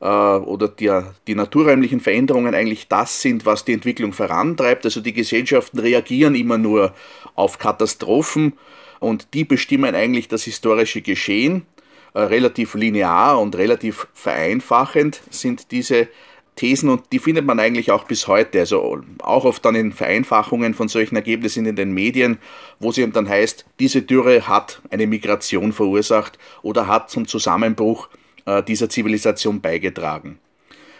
äh, 0.01 0.05
oder 0.05 0.67
die, 0.67 0.91
die 1.25 1.35
naturräumlichen 1.35 2.01
Veränderungen 2.01 2.53
eigentlich 2.53 2.87
das 2.89 3.21
sind, 3.21 3.45
was 3.45 3.63
die 3.63 3.73
Entwicklung 3.73 4.11
vorantreibt. 4.11 4.85
Also 4.85 4.99
die 4.99 5.13
Gesellschaften 5.13 5.79
reagieren 5.79 6.35
immer 6.35 6.57
nur 6.57 6.93
auf 7.35 7.57
Katastrophen 7.57 8.53
und 8.99 9.33
die 9.33 9.43
bestimmen 9.43 9.95
eigentlich 9.95 10.27
das 10.27 10.43
historische 10.43 11.01
Geschehen. 11.01 11.65
Äh, 12.13 12.21
relativ 12.21 12.73
linear 12.73 13.39
und 13.39 13.55
relativ 13.55 14.07
vereinfachend 14.13 15.21
sind 15.29 15.71
diese 15.71 16.07
Thesen 16.55 16.89
und 16.89 17.03
die 17.11 17.19
findet 17.19 17.45
man 17.45 17.59
eigentlich 17.59 17.91
auch 17.91 18.03
bis 18.05 18.27
heute, 18.27 18.59
also 18.59 19.01
auch 19.19 19.45
oft 19.45 19.63
dann 19.63 19.75
in 19.75 19.93
Vereinfachungen 19.93 20.73
von 20.73 20.87
solchen 20.87 21.15
Ergebnissen 21.15 21.65
in 21.65 21.75
den 21.75 21.93
Medien, 21.93 22.39
wo 22.79 22.89
es 22.89 22.97
eben 22.97 23.13
dann 23.13 23.29
heißt, 23.29 23.65
diese 23.79 24.01
Dürre 24.01 24.47
hat 24.47 24.81
eine 24.89 25.05
Migration 25.07 25.71
verursacht 25.71 26.39
oder 26.63 26.87
hat 26.87 27.11
zum 27.11 27.27
Zusammenbruch 27.27 28.09
äh, 28.45 28.63
dieser 28.63 28.89
Zivilisation 28.89 29.61
beigetragen. 29.61 30.39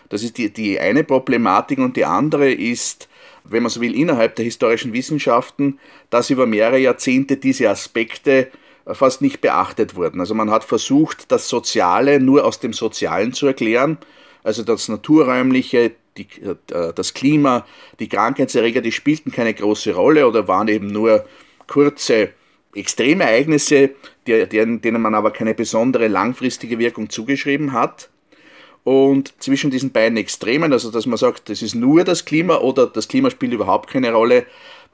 Das 0.09 0.23
ist 0.23 0.37
die, 0.37 0.53
die 0.53 0.79
eine 0.79 1.03
Problematik 1.03 1.79
und 1.79 1.97
die 1.97 2.05
andere 2.05 2.51
ist, 2.51 3.09
wenn 3.49 3.63
man 3.63 3.69
so 3.69 3.81
will, 3.81 3.95
innerhalb 3.95 4.35
der 4.35 4.45
historischen 4.45 4.93
Wissenschaften, 4.93 5.79
dass 6.09 6.29
über 6.29 6.45
mehrere 6.45 6.79
Jahrzehnte 6.79 7.37
diese 7.37 7.69
Aspekte 7.69 8.49
äh, 8.85 8.93
fast 8.93 9.21
nicht 9.21 9.41
beachtet 9.41 9.95
wurden. 9.95 10.19
Also 10.19 10.33
man 10.33 10.51
hat 10.51 10.63
versucht, 10.63 11.31
das 11.31 11.49
Soziale 11.49 12.19
nur 12.19 12.45
aus 12.45 12.59
dem 12.59 12.73
Sozialen 12.73 13.33
zu 13.33 13.47
erklären, 13.47 13.97
also 14.43 14.63
das 14.63 14.87
Naturräumliche, 14.87 15.91
die, 16.17 16.27
äh, 16.41 16.93
das 16.93 17.13
Klima, 17.13 17.65
die 17.99 18.09
Krankheitserreger, 18.09 18.81
die 18.81 18.91
spielten 18.91 19.31
keine 19.31 19.53
große 19.53 19.93
Rolle 19.93 20.27
oder 20.27 20.47
waren 20.47 20.67
eben 20.67 20.87
nur 20.87 21.25
kurze 21.67 22.29
Extremereignisse, 22.73 23.91
denen 24.25 25.01
man 25.01 25.15
aber 25.15 25.31
keine 25.31 25.53
besondere 25.53 26.07
langfristige 26.07 26.79
Wirkung 26.79 27.09
zugeschrieben 27.09 27.73
hat. 27.73 28.09
Und 28.87 29.33
zwischen 29.43 29.69
diesen 29.69 29.91
beiden 29.91 30.17
Extremen, 30.17 30.71
also 30.71 30.89
dass 30.91 31.05
man 31.05 31.17
sagt, 31.17 31.49
das 31.49 31.61
ist 31.61 31.75
nur 31.75 32.05
das 32.05 32.23
Klima 32.23 32.59
oder 32.59 32.87
das 32.87 33.09
Klima 33.09 33.29
spielt 33.29 33.51
überhaupt 33.51 33.89
keine 33.89 34.13
Rolle, 34.13 34.45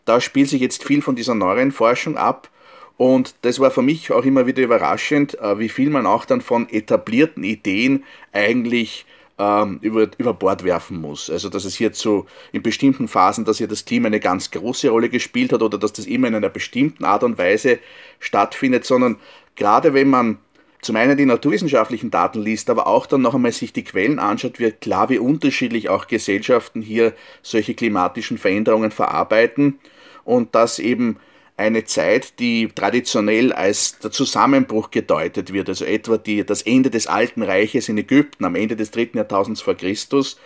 da 0.06 0.20
spielt 0.20 0.50
sich 0.50 0.62
jetzt 0.62 0.84
viel 0.84 1.04
von 1.04 1.16
dieser 1.16 1.36
neueren 1.36 1.72
Forschung 1.72 2.18
ab. 2.18 2.50
Und 2.98 3.36
das 3.44 3.60
war 3.60 3.70
für 3.70 3.84
mich 3.84 4.12
auch 4.12 4.26
immer 4.26 4.48
wieder 4.48 4.64
überraschend, 4.64 5.40
äh, 5.40 5.60
wie 5.60 5.70
viel 5.70 5.92
man 5.92 6.08
auch 6.08 6.26
dann 6.26 6.42
von 6.42 6.68
etablierten 6.70 7.44
Ideen 7.44 8.04
eigentlich 8.32 9.06
ähm, 9.38 9.78
über, 9.82 10.10
über 10.18 10.34
Bord 10.34 10.64
werfen 10.64 11.00
muss. 11.00 11.30
Also 11.30 11.50
dass 11.50 11.64
es 11.64 11.76
hier 11.76 11.94
zu 11.94 12.26
in 12.52 12.64
bestimmten 12.64 13.08
Phasen, 13.08 13.46
dass 13.46 13.60
hier 13.60 13.68
das 13.68 13.86
Klima 13.86 14.08
eine 14.08 14.20
ganz 14.20 14.50
große 14.50 14.90
Rolle 14.90 15.10
gespielt 15.10 15.54
hat 15.54 15.62
oder 15.62 15.78
dass 15.78 15.94
das 15.94 16.08
immer 16.08 16.30
in 16.30 16.34
einer 16.34 16.50
bestimmten 16.50 17.06
Art 17.06 17.24
und 17.24 17.38
Weise 17.38 17.78
stattfindet, 18.20 18.86
sondern 18.86 19.18
gerade 19.56 19.94
wenn 19.94 20.10
man 20.10 20.40
zum 20.84 20.96
einen 20.96 21.18
die 21.18 21.26
naturwissenschaftlichen 21.26 22.12
Daten 22.12 22.42
liest, 22.42 22.70
aber 22.70 22.88
auch 22.88 23.06
dann 23.06 23.22
noch 23.22 23.34
einmal 23.34 23.52
sich 23.52 23.74
die 23.74 23.84
Quellen 23.84 24.20
anschaut, 24.20 24.60
wird 24.60 24.82
klar, 24.82 25.10
wie 25.10 25.18
unterschiedlich 25.18 25.90
auch 25.90 26.08
Gesellschaften 26.08 26.82
hier 26.82 27.14
solche 27.42 27.74
klimatischen 27.74 28.38
Veränderungen 28.38 28.92
verarbeiten 28.92 29.80
und 30.26 30.56
dass 30.56 30.80
eben 30.80 31.18
eine 31.56 31.84
Zeit, 31.86 32.40
die 32.40 32.68
traditionell 32.68 33.54
als 33.54 34.00
der 34.00 34.12
Zusammenbruch 34.12 34.92
gedeutet 34.92 35.54
wird, 35.54 35.70
also 35.70 35.86
etwa 35.86 36.18
die, 36.18 36.44
das 36.44 36.64
Ende 36.64 36.90
des 36.90 37.08
Alten 37.08 37.44
Reiches 37.44 37.90
in 37.90 37.98
Ägypten 37.98 38.44
am 38.44 38.56
Ende 38.56 38.76
des 38.76 38.92
dritten 38.92 39.18
Jahrtausends 39.18 39.62
vor 39.62 39.76
Christus, 39.76 40.40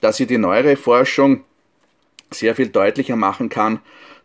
dass 0.00 0.18
sie 0.18 0.26
die 0.26 0.38
neuere 0.38 0.76
Forschung 0.76 1.44
sehr 2.30 2.54
viel 2.54 2.68
deutlicher 2.68 3.16
machen 3.16 3.48
kann, 3.48 3.80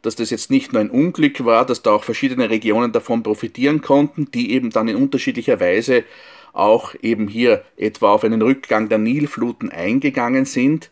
dass 0.06 0.16
das 0.16 0.30
jetzt 0.30 0.52
nicht 0.52 0.72
nur 0.72 0.82
ein 0.82 0.92
Unglück 0.92 1.44
war, 1.46 1.66
dass 1.66 1.82
da 1.82 1.92
auch 1.92 2.04
verschiedene 2.04 2.50
Regionen 2.50 2.92
davon 2.92 3.24
profitieren 3.24 3.82
konnten, 3.82 4.30
die 4.32 4.52
eben 4.52 4.70
dann 4.70 4.88
in 4.88 4.96
unterschiedlicher 4.96 5.60
Weise 5.60 6.04
auch 6.54 6.94
eben 7.02 7.28
hier 7.28 7.64
etwa 7.76 8.14
auf 8.14 8.24
einen 8.24 8.42
Rückgang 8.42 8.88
der 8.88 9.00
Nilfluten 9.00 9.72
eingegangen 9.72 10.46
sind, 10.46 10.92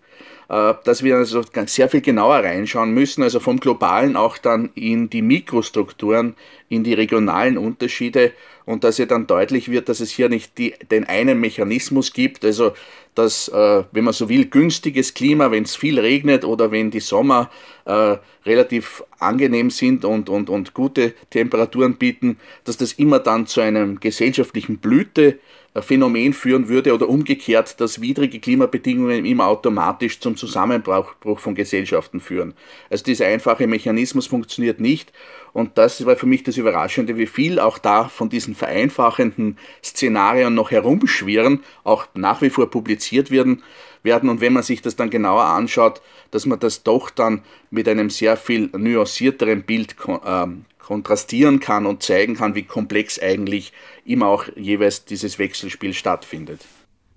dass 0.84 1.02
wir 1.02 1.16
also 1.16 1.42
sehr 1.66 1.90
viel 1.90 2.02
genauer 2.02 2.36
reinschauen 2.36 2.92
müssen, 2.92 3.24
also 3.24 3.40
vom 3.40 3.60
globalen 3.60 4.16
auch 4.16 4.38
dann 4.38 4.70
in 4.76 5.10
die 5.10 5.24
Mikrostrukturen, 5.24 6.36
in 6.70 6.84
die 6.84 6.94
regionalen 6.94 7.58
Unterschiede 7.58 8.34
und 8.66 8.84
dass 8.84 8.98
ja 8.98 9.06
dann 9.06 9.28
deutlich 9.28 9.70
wird, 9.70 9.90
dass 9.90 10.00
es 10.00 10.12
hier 10.12 10.30
nicht 10.30 10.58
die, 10.58 10.74
den 10.92 11.06
einen 11.06 11.40
Mechanismus 11.40 12.14
gibt, 12.14 12.46
also 12.46 12.74
dass, 13.16 13.48
äh, 13.48 13.84
wenn 13.92 14.04
man 14.04 14.14
so 14.14 14.30
will, 14.30 14.46
günstiges 14.46 15.14
Klima, 15.14 15.52
wenn 15.52 15.64
es 15.64 15.76
viel 15.76 16.00
regnet 16.00 16.46
oder 16.46 16.72
wenn 16.72 16.92
die 16.92 17.00
Sommer 17.00 17.50
äh, 17.86 18.18
relativ 18.46 19.04
angenehm 19.20 19.70
sind 19.70 20.06
und, 20.06 20.30
und, 20.30 20.50
und 20.50 20.74
gute 20.74 21.14
Temperaturen 21.30 21.96
bieten, 21.96 22.38
dass 22.64 22.78
das 22.78 22.94
immer 22.94 23.20
dann 23.20 23.48
zu 23.48 23.62
einem 23.62 24.00
gesellschaftlichen 24.00 24.78
Blüte 24.78 25.40
Phänomen 25.82 26.34
führen 26.34 26.68
würde 26.70 26.94
oder 26.94 27.10
umgekehrt, 27.10 27.80
dass 27.82 28.02
widrige 28.02 28.40
Klimabedingungen 28.40 29.26
immer 29.26 29.48
automatisch 29.48 30.20
zum 30.20 30.38
Zusammenbruch 30.38 31.16
von 31.38 31.56
Gesellschaften 31.56 32.20
führen. 32.20 32.54
Also 32.90 33.04
dieser 33.04 33.26
einfache 33.26 33.66
Mechanismus 33.66 34.28
funktioniert 34.28 34.80
nicht 34.80 35.12
und 35.54 35.78
das 35.78 36.06
war 36.06 36.16
für 36.16 36.26
mich 36.26 36.44
das 36.44 36.58
Überraschende, 36.58 37.18
wie 37.18 37.28
viel 37.28 37.60
auch 37.60 37.78
da 37.78 38.08
von 38.08 38.30
diesen 38.30 38.56
vereinfachenden 38.56 39.58
Szenarien 39.84 40.54
noch 40.54 40.72
herumschwirren, 40.72 41.64
auch 41.84 42.08
nach 42.14 42.42
wie 42.42 42.50
vor 42.50 42.70
publiziert 42.70 43.32
werden, 43.32 43.64
werden. 44.04 44.30
Und 44.30 44.42
wenn 44.42 44.54
man 44.54 44.64
sich 44.64 44.82
das 44.82 44.96
dann 44.96 45.10
genauer 45.10 45.44
anschaut, 45.44 46.02
dass 46.32 46.46
man 46.46 46.60
das 46.60 46.84
doch 46.84 47.10
dann 47.10 47.42
mit 47.72 47.88
einem 47.88 48.10
sehr 48.10 48.38
viel 48.38 48.70
nuancierteren 48.76 49.64
Bild 49.64 49.96
ähm, 50.26 50.66
kontrastieren 50.84 51.60
kann 51.60 51.86
und 51.86 52.04
zeigen 52.04 52.36
kann, 52.36 52.56
wie 52.56 52.64
komplex 52.64 53.20
eigentlich 53.20 53.74
immer 54.06 54.28
auch 54.28 54.46
jeweils 54.56 55.06
dieses 55.06 55.40
Wechselspiel 55.40 55.94
stattfindet. 55.94 56.62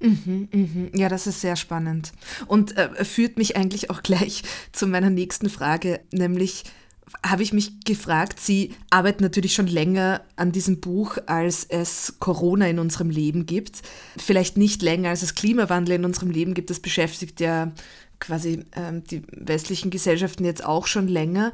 Mhm, 0.00 0.48
mhm. 0.52 0.90
Ja, 0.94 1.08
das 1.08 1.26
ist 1.26 1.40
sehr 1.40 1.56
spannend 1.56 2.12
und 2.46 2.76
äh, 2.76 3.04
führt 3.04 3.38
mich 3.38 3.56
eigentlich 3.56 3.90
auch 3.90 4.02
gleich 4.02 4.42
zu 4.72 4.86
meiner 4.86 5.10
nächsten 5.10 5.48
Frage, 5.48 6.00
nämlich 6.12 6.64
habe 7.24 7.42
ich 7.42 7.52
mich 7.52 7.84
gefragt, 7.84 8.40
Sie 8.40 8.74
arbeiten 8.90 9.22
natürlich 9.22 9.54
schon 9.54 9.68
länger 9.68 10.22
an 10.34 10.50
diesem 10.50 10.80
Buch, 10.80 11.18
als 11.26 11.64
es 11.64 12.16
Corona 12.18 12.68
in 12.68 12.80
unserem 12.80 13.10
Leben 13.10 13.46
gibt. 13.46 13.82
Vielleicht 14.16 14.56
nicht 14.56 14.82
länger, 14.82 15.10
als 15.10 15.22
es 15.22 15.36
Klimawandel 15.36 15.94
in 15.94 16.04
unserem 16.04 16.30
Leben 16.30 16.52
gibt. 16.52 16.68
Das 16.68 16.80
beschäftigt 16.80 17.40
ja 17.40 17.72
quasi 18.18 18.64
äh, 18.72 19.00
die 19.08 19.22
westlichen 19.30 19.90
Gesellschaften 19.90 20.44
jetzt 20.44 20.64
auch 20.64 20.86
schon 20.86 21.06
länger. 21.06 21.52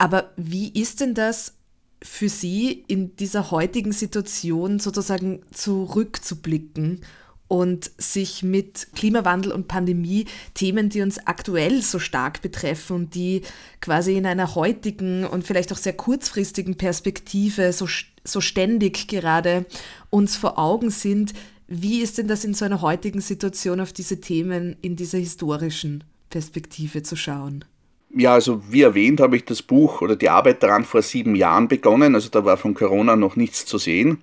Aber 0.00 0.32
wie 0.38 0.70
ist 0.70 1.02
denn 1.02 1.12
das 1.12 1.58
für 2.02 2.30
Sie 2.30 2.84
in 2.88 3.16
dieser 3.16 3.50
heutigen 3.50 3.92
Situation 3.92 4.78
sozusagen 4.78 5.42
zurückzublicken 5.52 7.02
und 7.48 7.90
sich 7.98 8.42
mit 8.42 8.88
Klimawandel 8.94 9.52
und 9.52 9.68
Pandemie 9.68 10.24
Themen, 10.54 10.88
die 10.88 11.02
uns 11.02 11.18
aktuell 11.26 11.82
so 11.82 11.98
stark 11.98 12.40
betreffen 12.40 12.96
und 12.96 13.14
die 13.14 13.42
quasi 13.82 14.16
in 14.16 14.24
einer 14.24 14.54
heutigen 14.54 15.26
und 15.26 15.46
vielleicht 15.46 15.70
auch 15.70 15.76
sehr 15.76 15.92
kurzfristigen 15.92 16.78
Perspektive 16.78 17.74
so, 17.74 17.86
so 18.24 18.40
ständig 18.40 19.06
gerade 19.06 19.66
uns 20.08 20.34
vor 20.34 20.58
Augen 20.58 20.88
sind, 20.88 21.34
wie 21.68 22.00
ist 22.00 22.16
denn 22.16 22.26
das 22.26 22.44
in 22.44 22.54
so 22.54 22.64
einer 22.64 22.80
heutigen 22.80 23.20
Situation 23.20 23.80
auf 23.80 23.92
diese 23.92 24.18
Themen 24.18 24.76
in 24.80 24.96
dieser 24.96 25.18
historischen 25.18 26.04
Perspektive 26.30 27.02
zu 27.02 27.16
schauen? 27.16 27.66
Ja, 28.12 28.34
also 28.34 28.62
wie 28.68 28.82
erwähnt, 28.82 29.20
habe 29.20 29.36
ich 29.36 29.44
das 29.44 29.62
Buch 29.62 30.00
oder 30.00 30.16
die 30.16 30.28
Arbeit 30.28 30.62
daran 30.62 30.84
vor 30.84 31.00
sieben 31.00 31.36
Jahren 31.36 31.68
begonnen. 31.68 32.14
Also 32.14 32.28
da 32.28 32.44
war 32.44 32.56
von 32.56 32.74
Corona 32.74 33.14
noch 33.14 33.36
nichts 33.36 33.64
zu 33.66 33.78
sehen. 33.78 34.22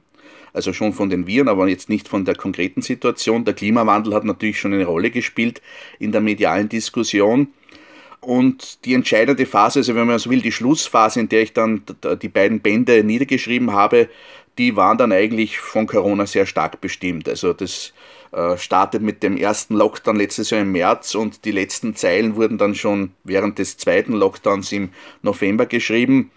Also 0.53 0.74
schon 0.74 0.91
von 0.91 1.10
den 1.10 1.25
Viren, 1.25 1.48
aber 1.48 1.67
jetzt 1.67 1.88
nicht 1.88 2.08
von 2.08 2.25
der 2.25 2.36
konkreten 2.36 2.82
Situation. 2.82 3.46
Der 3.46 3.53
Klimawandel 3.53 4.13
hat 4.13 4.25
natürlich 4.25 4.59
schon 4.59 4.74
eine 4.74 4.85
Rolle 4.85 5.09
gespielt 5.09 5.61
in 6.00 6.11
der 6.11 6.20
medialen 6.20 6.68
Diskussion. 6.68 7.48
Und 8.20 8.83
die 8.83 8.94
entscheidende 8.94 9.46
Phase, 9.46 9.79
also 9.79 9.96
wenn 9.96 10.07
man 10.07 10.20
so 10.20 10.29
will, 10.31 10.42
die 10.42 10.51
Schlussphase, 10.51 11.20
in 11.20 11.29
der 11.29 11.44
ich 11.44 11.53
dann 11.53 11.83
die 12.22 12.29
beiden 12.29 12.59
Bände 12.59 13.03
niedergeschrieben 13.03 13.72
habe, 13.72 14.09
die 14.57 14.75
waren 14.75 14.98
dann 14.98 15.11
eigentlich 15.11 15.59
von 15.59 15.85
Corona 15.85 16.25
sehr 16.25 16.48
stark 16.48 16.81
bestimmt. 16.81 17.29
Also 17.29 17.53
das 17.53 17.94
startet 18.57 19.01
mit 19.01 19.24
dem 19.24 19.37
ersten 19.37 19.75
Lockdown 19.75 20.18
letztes 20.18 20.50
Jahr 20.50 20.61
im 20.61 20.72
März 20.72 21.16
und 21.16 21.46
die 21.46 21.51
letzten 21.51 21.96
Zeilen 21.96 22.35
wurden 22.35 22.57
dann 22.57 22.75
schon 22.75 23.11
während 23.24 23.57
des 23.57 23.77
zweiten 23.77 24.13
Lockdowns 24.13 24.72
im 24.72 24.90
November 25.22 25.66
geschrieben. 25.66 26.31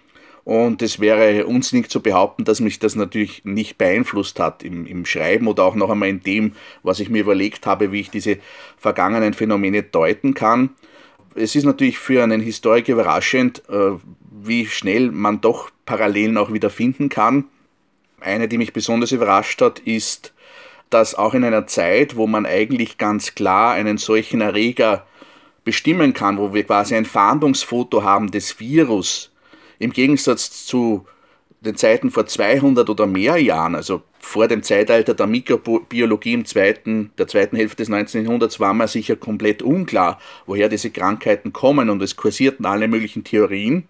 Und 0.44 0.82
es 0.82 1.00
wäre 1.00 1.46
unsinnig 1.46 1.90
zu 1.90 2.00
behaupten, 2.00 2.44
dass 2.44 2.60
mich 2.60 2.78
das 2.78 2.94
natürlich 2.94 3.44
nicht 3.44 3.76
beeinflusst 3.78 4.40
hat 4.40 4.62
im, 4.62 4.86
im 4.86 5.04
Schreiben 5.04 5.46
oder 5.46 5.64
auch 5.64 5.74
noch 5.74 5.90
einmal 5.90 6.08
in 6.08 6.22
dem, 6.22 6.54
was 6.82 7.00
ich 7.00 7.10
mir 7.10 7.20
überlegt 7.20 7.66
habe, 7.66 7.92
wie 7.92 8.00
ich 8.00 8.10
diese 8.10 8.38
vergangenen 8.76 9.34
Phänomene 9.34 9.82
deuten 9.82 10.34
kann. 10.34 10.70
Es 11.34 11.54
ist 11.54 11.64
natürlich 11.64 11.98
für 11.98 12.22
einen 12.22 12.40
Historiker 12.40 12.94
überraschend, 12.94 13.62
äh, 13.68 13.92
wie 14.42 14.66
schnell 14.66 15.10
man 15.10 15.40
doch 15.40 15.70
Parallelen 15.86 16.36
auch 16.36 16.52
wieder 16.52 16.70
finden 16.70 17.08
kann. 17.08 17.44
Eine, 18.20 18.48
die 18.48 18.58
mich 18.58 18.72
besonders 18.72 19.12
überrascht 19.12 19.60
hat, 19.62 19.78
ist 19.80 20.32
dass 20.90 21.14
auch 21.14 21.34
in 21.34 21.44
einer 21.44 21.66
Zeit, 21.66 22.16
wo 22.16 22.26
man 22.26 22.46
eigentlich 22.46 22.98
ganz 22.98 23.34
klar 23.34 23.72
einen 23.72 23.96
solchen 23.96 24.40
Erreger 24.40 25.06
bestimmen 25.64 26.12
kann, 26.12 26.38
wo 26.38 26.52
wir 26.52 26.64
quasi 26.64 26.94
ein 26.96 27.04
Fahndungsfoto 27.04 28.02
haben 28.02 28.30
des 28.30 28.58
Virus, 28.58 29.32
im 29.78 29.92
Gegensatz 29.92 30.66
zu 30.66 31.06
den 31.60 31.76
Zeiten 31.76 32.10
vor 32.10 32.26
200 32.26 32.88
oder 32.88 33.06
mehr 33.06 33.36
Jahren, 33.36 33.74
also 33.74 34.02
vor 34.18 34.48
dem 34.48 34.62
Zeitalter 34.62 35.14
der 35.14 35.26
Mikrobiologie 35.26 36.32
im 36.32 36.44
zweiten, 36.44 37.10
der 37.18 37.28
zweiten 37.28 37.56
Hälfte 37.56 37.76
des 37.76 37.88
19. 37.88 38.24
Jahrhunderts, 38.24 38.60
war 38.60 38.74
man 38.74 38.88
sicher 38.88 39.16
komplett 39.16 39.62
unklar, 39.62 40.18
woher 40.46 40.68
diese 40.68 40.90
Krankheiten 40.90 41.52
kommen 41.52 41.90
und 41.90 42.02
es 42.02 42.16
kursierten 42.16 42.66
alle 42.66 42.88
möglichen 42.88 43.24
Theorien. 43.24 43.86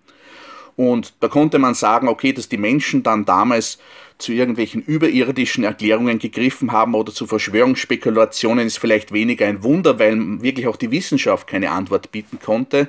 Und 0.76 1.14
da 1.20 1.28
konnte 1.28 1.58
man 1.58 1.74
sagen, 1.74 2.08
okay, 2.08 2.32
dass 2.32 2.48
die 2.48 2.56
Menschen 2.56 3.02
dann 3.02 3.24
damals 3.24 3.78
zu 4.22 4.32
irgendwelchen 4.32 4.82
überirdischen 4.82 5.64
Erklärungen 5.64 6.18
gegriffen 6.18 6.72
haben 6.72 6.94
oder 6.94 7.12
zu 7.12 7.26
Verschwörungsspekulationen 7.26 8.66
ist 8.66 8.78
vielleicht 8.78 9.12
weniger 9.12 9.46
ein 9.46 9.62
Wunder, 9.62 9.98
weil 9.98 10.42
wirklich 10.42 10.66
auch 10.66 10.76
die 10.76 10.90
Wissenschaft 10.90 11.46
keine 11.46 11.70
Antwort 11.70 12.12
bieten 12.12 12.38
konnte. 12.38 12.88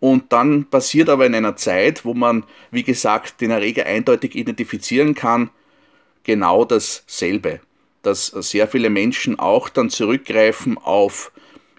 Und 0.00 0.32
dann 0.32 0.66
passiert 0.66 1.08
aber 1.08 1.26
in 1.26 1.34
einer 1.34 1.56
Zeit, 1.56 2.04
wo 2.04 2.14
man, 2.14 2.44
wie 2.70 2.82
gesagt, 2.82 3.40
den 3.40 3.50
Erreger 3.50 3.86
eindeutig 3.86 4.34
identifizieren 4.34 5.14
kann, 5.14 5.50
genau 6.24 6.64
dasselbe. 6.64 7.60
Dass 8.02 8.26
sehr 8.26 8.68
viele 8.68 8.90
Menschen 8.90 9.38
auch 9.38 9.68
dann 9.68 9.90
zurückgreifen 9.90 10.78
auf 10.78 11.32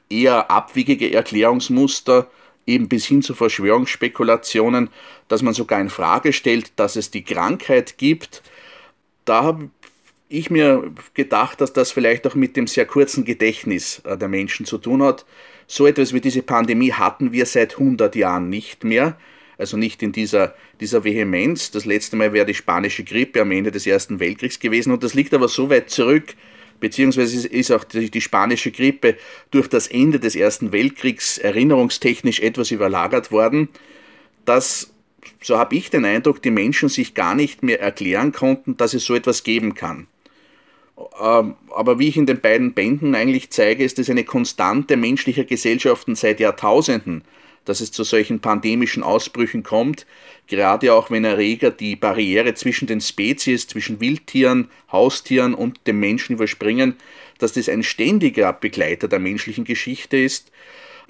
eher 0.10 0.50
abwegige 0.50 1.13
Erklärungsmuster, 1.13 2.28
eben 2.66 2.90
bis 2.90 3.06
hin 3.06 3.22
zu 3.22 3.34
Verschwörungsspekulationen, 3.34 4.90
dass 5.28 5.42
man 5.42 5.54
sogar 5.54 5.80
in 5.80 5.90
Frage 5.90 6.34
stellt, 6.34 6.72
dass 6.76 6.96
es 6.96 7.12
die 7.12 7.24
Krankheit 7.24 7.98
gibt, 7.98 8.44
da 9.28 9.44
habe 9.44 9.70
ich 10.30 10.50
mir 10.50 10.92
gedacht, 11.13 11.62
dass 11.62 11.74
das 11.74 11.92
vielleicht 11.92 12.28
auch 12.28 12.36
mit 12.36 12.56
dem 12.58 12.68
sehr 12.68 12.86
kurzen 12.86 13.24
Gedächtnis 13.24 14.02
äh, 14.06 14.18
der 14.18 14.28
Menschen 14.28 14.66
zu 14.66 14.78
tun 14.78 15.02
hat. 15.04 15.26
So 15.68 15.86
etwas 15.86 16.13
wie 16.13 16.22
diese 16.22 16.42
Pandemie 16.42 16.92
hatten 16.94 17.32
wir 17.32 17.46
seit 17.46 17.74
100 17.74 18.16
Jahren 18.16 18.50
nicht 18.50 18.84
mehr. 18.84 19.18
Also 19.58 19.76
nicht 19.76 20.04
in 20.04 20.12
dieser, 20.12 20.54
dieser 20.80 21.04
Vehemenz. 21.04 21.72
Das 21.72 21.86
letzte 21.86 22.16
Mal 22.16 22.32
wäre 22.32 22.46
die 22.46 22.54
spanische 22.54 23.04
Grippe 23.04 23.42
am 23.42 23.52
Ende 23.52 23.72
des 23.72 23.88
Ersten 23.88 24.20
Weltkriegs 24.20 24.60
gewesen. 24.60 24.92
Und 24.92 25.04
das 25.04 25.13
liegt 25.13 25.34
aber 25.34 25.48
so 25.48 25.70
weit 25.70 25.90
zurück, 25.90 26.36
beziehungsweise 26.80 27.48
ist 27.48 27.72
auch 27.72 27.84
die, 27.84 28.12
die 28.12 28.22
spanische 28.22 28.72
Grippe 28.72 29.16
durch 29.50 29.68
das 29.68 29.88
Ende 29.88 30.20
des 30.20 30.36
Ersten 30.36 30.72
Weltkriegs 30.72 31.38
erinnerungstechnisch 31.38 32.40
etwas 32.40 32.70
überlagert 32.70 33.32
worden, 33.32 33.70
dass 34.46 34.94
so 35.42 35.58
habe 35.58 35.76
ich 35.76 35.90
den 35.90 36.06
Eindruck, 36.06 36.42
die 36.42 36.52
Menschen 36.52 36.90
sich 36.90 37.13
gar 37.13 37.36
nicht 37.36 37.63
mehr 37.63 37.82
erklären 37.82 38.32
konnten, 38.32 38.78
dass 38.78 38.94
es 38.94 39.06
so 39.06 39.16
etwas 39.16 39.44
geben 39.44 39.74
kann. 39.74 40.08
Ähm, 41.22 41.56
aber 41.76 42.00
wie 42.00 42.08
ich 42.08 42.18
in 42.18 42.26
den 42.26 42.42
beiden 42.42 42.74
Bänden 42.74 43.16
eigentlich 43.16 43.52
zeige, 43.52 43.84
ist 43.84 44.00
es 44.00 44.10
eine 44.10 44.24
Konstante 44.24 44.98
menschlicher 44.98 45.44
Gesellschaften 45.44 46.16
seit 46.16 46.40
Jahrtausenden, 46.40 47.24
dass 47.66 47.82
es 47.82 47.92
zu 47.92 48.04
solchen 48.04 48.40
pandemischen 48.40 49.04
Ausbrüchen 49.04 49.62
kommt, 49.62 50.08
gerade 50.48 50.94
auch 50.94 51.12
wenn 51.12 51.26
Erreger 51.26 51.70
die 51.70 51.96
Barriere 51.96 52.54
zwischen 52.56 52.88
den 52.88 53.02
Spezies, 53.02 53.68
zwischen 53.68 54.00
Wildtieren, 54.00 54.70
Haustieren 54.92 55.54
und 55.54 55.80
dem 55.86 56.00
Menschen 56.00 56.34
überspringen, 56.34 56.96
dass 57.38 57.54
das 57.54 57.70
ein 57.70 57.84
ständiger 57.84 58.54
Begleiter 58.54 59.08
der 59.08 59.20
menschlichen 59.20 59.66
Geschichte 59.66 60.18
ist. 60.18 60.52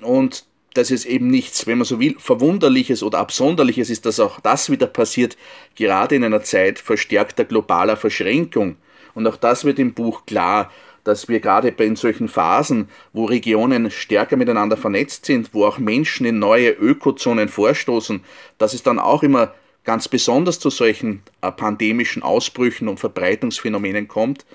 Und 0.02 0.46
dass 0.74 0.92
es 0.92 1.06
eben 1.06 1.28
nichts, 1.28 1.66
wenn 1.66 1.80
man 1.80 1.86
so 1.86 2.00
will, 2.00 2.16
Verwunderliches 2.20 3.02
oder 3.04 3.20
Absonderliches 3.20 3.90
ist, 3.90 4.06
dass 4.06 4.20
auch 4.20 4.40
das 4.40 4.70
wieder 4.70 4.88
passiert, 4.88 5.38
gerade 5.76 6.16
in 6.16 6.24
einer 6.24 6.44
Zeit 6.44 6.80
verstärkter 6.80 7.46
globaler 7.46 7.98
Verschränkung. 7.98 8.76
Und 9.16 9.26
auch 9.28 9.38
das 9.38 9.66
wird 9.66 9.80
im 9.80 9.94
Buch 9.94 10.26
klar, 10.26 10.72
dass 11.04 11.30
wir 11.30 11.40
gerade 11.40 11.70
in 11.70 11.96
solchen 11.96 12.28
Phasen, 12.28 12.90
wo 13.14 13.26
Regionen 13.26 13.90
stärker 13.90 14.36
miteinander 14.36 14.76
vernetzt 14.76 15.26
sind, 15.26 15.54
wo 15.54 15.66
auch 15.66 15.78
Menschen 15.78 16.26
in 16.26 16.38
neue 16.38 16.70
Ökozonen 16.72 17.48
vorstoßen, 17.48 18.22
dass 18.58 18.74
es 18.74 18.84
dann 18.84 19.00
auch 19.00 19.24
immer 19.24 19.54
ganz 19.86 20.10
besonders 20.10 20.60
zu 20.60 20.70
solchen 20.70 21.24
äh, 21.42 21.50
pandemischen 21.50 22.22
Ausbrüchen 22.22 22.90
und 22.90 23.00
Verbreitungsphänomenen 23.00 24.10
kommt, 24.10 24.46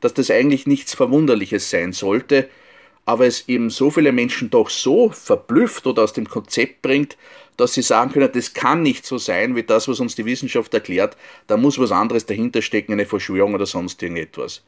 dass 0.00 0.12
das 0.12 0.32
eigentlich 0.32 0.66
nichts 0.66 0.94
Verwunderliches 0.94 1.70
sein 1.70 1.92
sollte, 1.92 2.48
aber 3.04 3.26
es 3.26 3.48
eben 3.48 3.70
so 3.70 3.90
viele 3.90 4.12
Menschen 4.12 4.50
doch 4.50 4.70
so 4.70 5.10
verblüfft 5.10 5.86
oder 5.86 6.04
aus 6.04 6.12
dem 6.12 6.28
Konzept 6.28 6.82
bringt, 6.82 7.16
dass 7.56 7.74
sie 7.74 7.82
sagen 7.82 8.12
können, 8.12 8.30
das 8.32 8.54
kann 8.54 8.82
nicht 8.82 9.04
so 9.04 9.18
sein 9.18 9.54
wie 9.54 9.62
das, 9.62 9.88
was 9.88 10.00
uns 10.00 10.14
die 10.14 10.24
Wissenschaft 10.24 10.72
erklärt, 10.72 11.16
da 11.46 11.56
muss 11.56 11.78
was 11.78 11.92
anderes 11.92 12.26
dahinter 12.26 12.62
stecken, 12.62 12.92
eine 12.92 13.06
Verschwörung 13.06 13.54
oder 13.54 13.66
sonst 13.66 14.02
irgendetwas. 14.02 14.62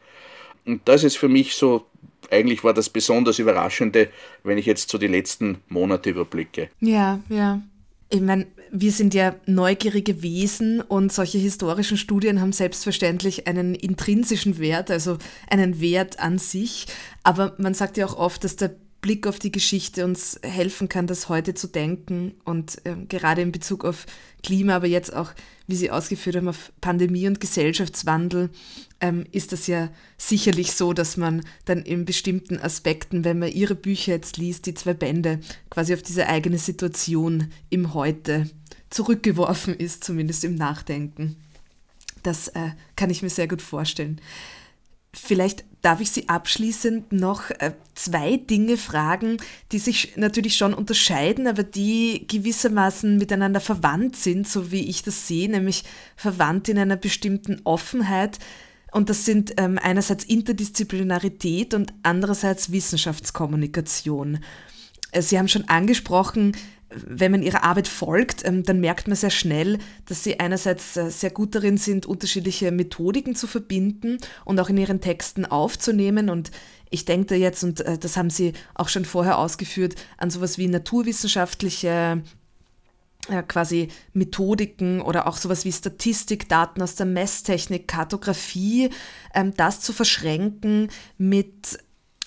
Und 0.64 0.83
das 0.85 1.03
ist 1.03 1.16
für 1.16 1.29
mich 1.29 1.55
so, 1.55 1.87
eigentlich 2.31 2.64
war 2.64 2.75
das 2.75 2.88
besonders 2.88 3.38
Überraschende, 3.38 4.09
wenn 4.45 4.59
ich 4.59 4.66
jetzt 4.66 4.90
so 4.90 4.99
die 4.99 5.07
letzten 5.07 5.59
Monate 5.68 6.11
überblicke. 6.11 6.68
Ja, 6.81 7.21
ja. 7.29 7.62
Ich 8.11 8.21
meine, 8.21 8.47
wir 8.71 8.92
sind 8.92 9.14
ja 9.14 9.35
neugierige 9.47 10.23
Wesen 10.23 10.81
und 10.83 11.12
solche 11.12 11.38
historischen 11.38 11.97
Studien 11.97 12.40
haben 12.40 12.53
selbstverständlich 12.53 13.47
einen 13.47 13.75
intrinsischen 13.75 14.59
Wert, 14.59 14.90
also 14.90 15.16
einen 15.49 15.81
Wert 15.81 16.18
an 16.18 16.38
sich. 16.38 16.87
Aber 17.23 17.55
man 17.59 17.75
sagt 17.75 17.97
ja 17.97 18.07
auch 18.07 18.17
oft, 18.17 18.45
dass 18.45 18.57
der 18.57 18.75
Blick 19.03 19.27
auf 19.27 19.41
die 19.41 19.51
Geschichte 19.51 20.05
uns 20.05 20.39
helfen 20.45 20.89
kann, 20.89 21.09
das 21.09 21.29
heute 21.29 21.55
zu 21.55 21.67
denken 21.67 22.35
und 22.45 22.87
äh, 22.87 22.95
gerade 23.09 23.43
in 23.43 23.51
Bezug 23.51 23.85
auf 23.85 24.07
Klima, 24.45 24.77
aber 24.77 24.87
jetzt 24.87 25.15
auch, 25.15 25.33
wie 25.67 25.75
Sie 25.75 25.91
ausgeführt 25.91 26.37
haben, 26.37 26.47
auf 26.47 26.73
Pandemie 26.81 27.27
und 27.27 27.41
Gesellschaftswandel, 27.41 28.51
ähm, 29.01 29.25
ist 29.33 29.51
das 29.51 29.67
ja 29.67 29.91
sicherlich 30.17 30.73
so, 30.73 30.93
dass 30.93 31.17
man 31.17 31.45
dann 31.65 31.83
in 31.83 32.05
bestimmten 32.05 32.59
Aspekten, 32.59 33.25
wenn 33.25 33.41
man 33.41 33.51
Ihre 33.51 33.75
Bücher 33.75 34.13
jetzt 34.13 34.37
liest, 34.37 34.67
die 34.67 34.75
zwei 34.75 34.95
Bände, 34.95 35.41
quasi 35.69 35.95
auf 35.95 36.03
diese 36.03 36.29
eigene 36.29 36.59
Situation 36.59 37.49
im 37.71 37.95
Heute 37.95 38.49
zurückgeworfen 38.89 39.75
ist, 39.75 40.05
zumindest 40.05 40.45
im 40.45 40.55
Nachdenken. 40.55 41.37
Das 42.23 42.49
äh, 42.49 42.71
kann 42.95 43.11
ich 43.11 43.23
mir 43.23 43.31
sehr 43.31 43.49
gut 43.49 43.63
vorstellen. 43.63 44.21
Vielleicht 45.14 45.64
darf 45.83 46.01
ich 46.01 46.11
Sie 46.11 46.29
abschließend 46.29 47.12
noch 47.12 47.51
äh, 47.51 47.72
zwei 47.94 48.37
Dinge 48.38 48.77
fragen, 48.79 49.37
die 49.70 49.79
sich 49.79 50.16
natürlich 50.16 50.57
schon 50.57 50.72
unterscheiden, 50.72 51.46
aber 51.46 51.64
die 51.64 52.25
gewissermaßen 52.29 53.18
miteinander 53.18 53.61
verwandt 53.61 54.16
sind, 54.16 54.48
so 54.48 54.70
wie 54.72 54.88
ich 54.88 55.03
das 55.03 55.27
sehe, 55.27 55.51
nämlich 55.51 55.85
verwandt 56.16 56.68
in 56.68 56.79
einer 56.79 56.96
bestimmten 56.96 57.61
Offenheit. 57.64 58.38
Und 58.90 59.11
das 59.11 59.25
sind 59.25 59.55
ähm, 59.59 59.79
einerseits 59.83 60.25
Interdisziplinarität 60.25 61.75
und 61.75 61.92
andererseits 62.03 62.72
Wissenschaftskommunikation. 62.72 64.38
Äh, 65.11 65.20
Sie 65.20 65.38
haben 65.38 65.48
schon 65.48 65.68
angesprochen, 65.68 66.57
wenn 66.94 67.33
man 67.33 67.42
ihrer 67.42 67.64
Arbeit 67.64 67.88
folgt, 67.88 68.44
ähm, 68.46 68.62
dann 68.62 68.81
merkt 68.81 69.09
man 69.09 69.16
sehr 69.16 69.31
schnell, 69.31 69.78
dass 70.07 70.24
sie 70.24 70.40
einerseits 70.40 70.96
äh, 70.96 71.11
sehr 71.11 71.31
gut 71.31 71.55
darin 71.55 71.76
sind, 71.76 72.07
unterschiedliche 72.07 72.70
Methodiken 72.70 73.35
zu 73.35 73.46
verbinden 73.46 74.18
und 74.44 74.59
auch 74.61 74.68
in 74.68 74.76
ihren 74.76 75.00
Texten 75.00 75.44
aufzunehmen. 75.44 76.31
Und 76.31 76.50
ich 76.90 77.05
denke 77.05 77.37
jetzt, 77.37 77.62
und 77.64 77.81
äh, 77.81 77.98
das 77.98 78.16
haben 78.16 78.31
Sie 78.31 78.52
auch 78.74 78.88
schon 78.88 79.05
vorher 79.05 79.38
ausgeführt, 79.38 79.94
an 80.18 80.31
sowas 80.31 80.59
wie 80.59 80.68
naturwissenschaftliche 80.68 82.22
äh, 83.28 83.42
quasi 83.44 83.88
Methodiken 84.12 85.00
oder 85.00 85.28
auch 85.28 85.37
sowas 85.37 85.64
wie 85.64 85.72
Statistik, 85.72 86.48
Daten 86.48 86.83
aus 86.83 86.96
der 86.96 87.07
Messtechnik, 87.07 87.87
Kartografie, 87.87 88.90
ähm, 89.35 89.55
das 89.57 89.81
zu 89.81 89.92
verschränken 89.92 90.88
mit 91.18 91.78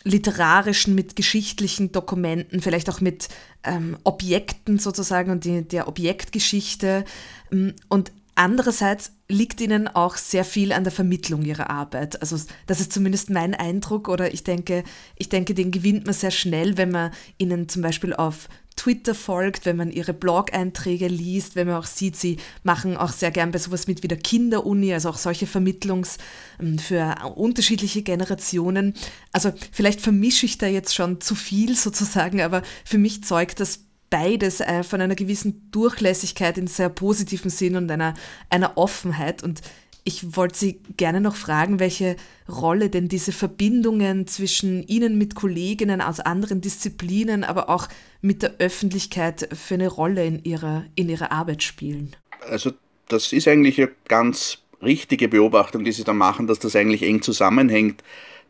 literarischen, 0.05 0.95
mit 0.95 1.15
geschichtlichen 1.15 1.91
Dokumenten, 1.91 2.61
vielleicht 2.61 2.89
auch 2.89 3.01
mit 3.01 3.27
ähm, 3.63 3.97
Objekten 4.03 4.79
sozusagen 4.79 5.31
und 5.31 5.43
die, 5.43 5.67
der 5.67 5.87
Objektgeschichte. 5.87 7.03
Ähm, 7.51 7.73
und 7.89 8.11
andererseits 8.35 9.11
liegt 9.27 9.59
ihnen 9.59 9.87
auch 9.87 10.15
sehr 10.17 10.45
viel 10.45 10.71
an 10.71 10.83
der 10.83 10.93
Vermittlung 10.93 11.41
ihrer 11.41 11.71
Arbeit. 11.71 12.21
Also 12.21 12.37
das 12.67 12.79
ist 12.79 12.93
zumindest 12.93 13.31
mein 13.31 13.55
Eindruck 13.55 14.07
oder 14.07 14.31
ich 14.33 14.43
denke, 14.43 14.83
ich 15.15 15.29
denke, 15.29 15.55
den 15.55 15.71
gewinnt 15.71 16.05
man 16.05 16.13
sehr 16.13 16.31
schnell, 16.31 16.77
wenn 16.77 16.91
man 16.91 17.11
ihnen 17.39 17.67
zum 17.67 17.81
Beispiel 17.81 18.13
auf 18.13 18.47
Twitter 18.75 19.15
folgt, 19.15 19.65
wenn 19.65 19.77
man 19.77 19.91
ihre 19.91 20.13
Blog-Einträge 20.13 21.07
liest, 21.07 21.55
wenn 21.55 21.67
man 21.67 21.77
auch 21.77 21.85
sieht, 21.85 22.15
sie 22.15 22.37
machen 22.63 22.97
auch 22.97 23.11
sehr 23.11 23.31
gern 23.31 23.51
bei 23.51 23.59
sowas 23.59 23.87
mit 23.87 24.03
wie 24.03 24.07
der 24.07 24.17
Kinderuni, 24.17 24.93
also 24.93 25.09
auch 25.09 25.17
solche 25.17 25.47
Vermittlungs 25.47 26.17
ähm, 26.59 26.77
für 26.77 27.15
unterschiedliche 27.35 28.01
Generationen. 28.01 28.93
Also 29.31 29.53
vielleicht 29.71 30.01
vermische 30.01 30.45
ich 30.45 30.57
da 30.57 30.67
jetzt 30.67 30.93
schon 30.93 31.21
zu 31.21 31.35
viel 31.35 31.75
sozusagen, 31.75 32.41
aber 32.41 32.63
für 32.83 32.97
mich 32.97 33.23
zeugt 33.23 33.59
das 33.59 33.85
beides 34.09 34.61
äh, 34.61 34.83
von 34.83 35.01
einer 35.01 35.15
gewissen 35.15 35.69
Durchlässigkeit 35.71 36.57
in 36.57 36.67
sehr 36.67 36.89
positiven 36.89 37.49
Sinn 37.49 37.75
und 37.75 37.89
einer, 37.89 38.13
einer 38.49 38.77
Offenheit 38.77 39.43
und 39.43 39.61
ich 40.07 40.37
wollte 40.37 40.57
Sie 40.57 40.79
gerne 40.97 41.19
noch 41.19 41.35
fragen, 41.35 41.79
welche 41.79 42.15
Rolle 42.47 42.89
denn 42.89 43.09
diese 43.09 43.31
Verbindungen 43.31 44.27
zwischen 44.27 44.83
Ihnen 44.83 45.17
mit 45.17 45.33
Kolleginnen 45.33 45.99
aus 45.99 46.19
anderen 46.19 46.61
Disziplinen, 46.61 47.43
aber 47.43 47.69
auch 47.69 47.89
mit 48.21 48.43
der 48.43 48.53
Öffentlichkeit 48.59 49.49
für 49.51 49.73
eine 49.73 49.87
Rolle 49.87 50.23
in 50.23 50.43
Ihrer, 50.43 50.85
in 50.95 51.09
ihrer 51.09 51.31
Arbeit 51.31 51.63
spielen. 51.63 52.15
Also 52.47 52.71
das 53.07 53.33
ist 53.33 53.47
eigentlich 53.47 53.81
eine 53.81 53.91
ganz 54.07 54.59
richtige 54.81 55.27
Beobachtung, 55.27 55.83
die 55.83 55.91
Sie 55.91 56.03
da 56.03 56.13
machen, 56.13 56.45
dass 56.45 56.59
das 56.59 56.75
eigentlich 56.75 57.01
eng 57.01 57.23
zusammenhängt. 57.23 58.03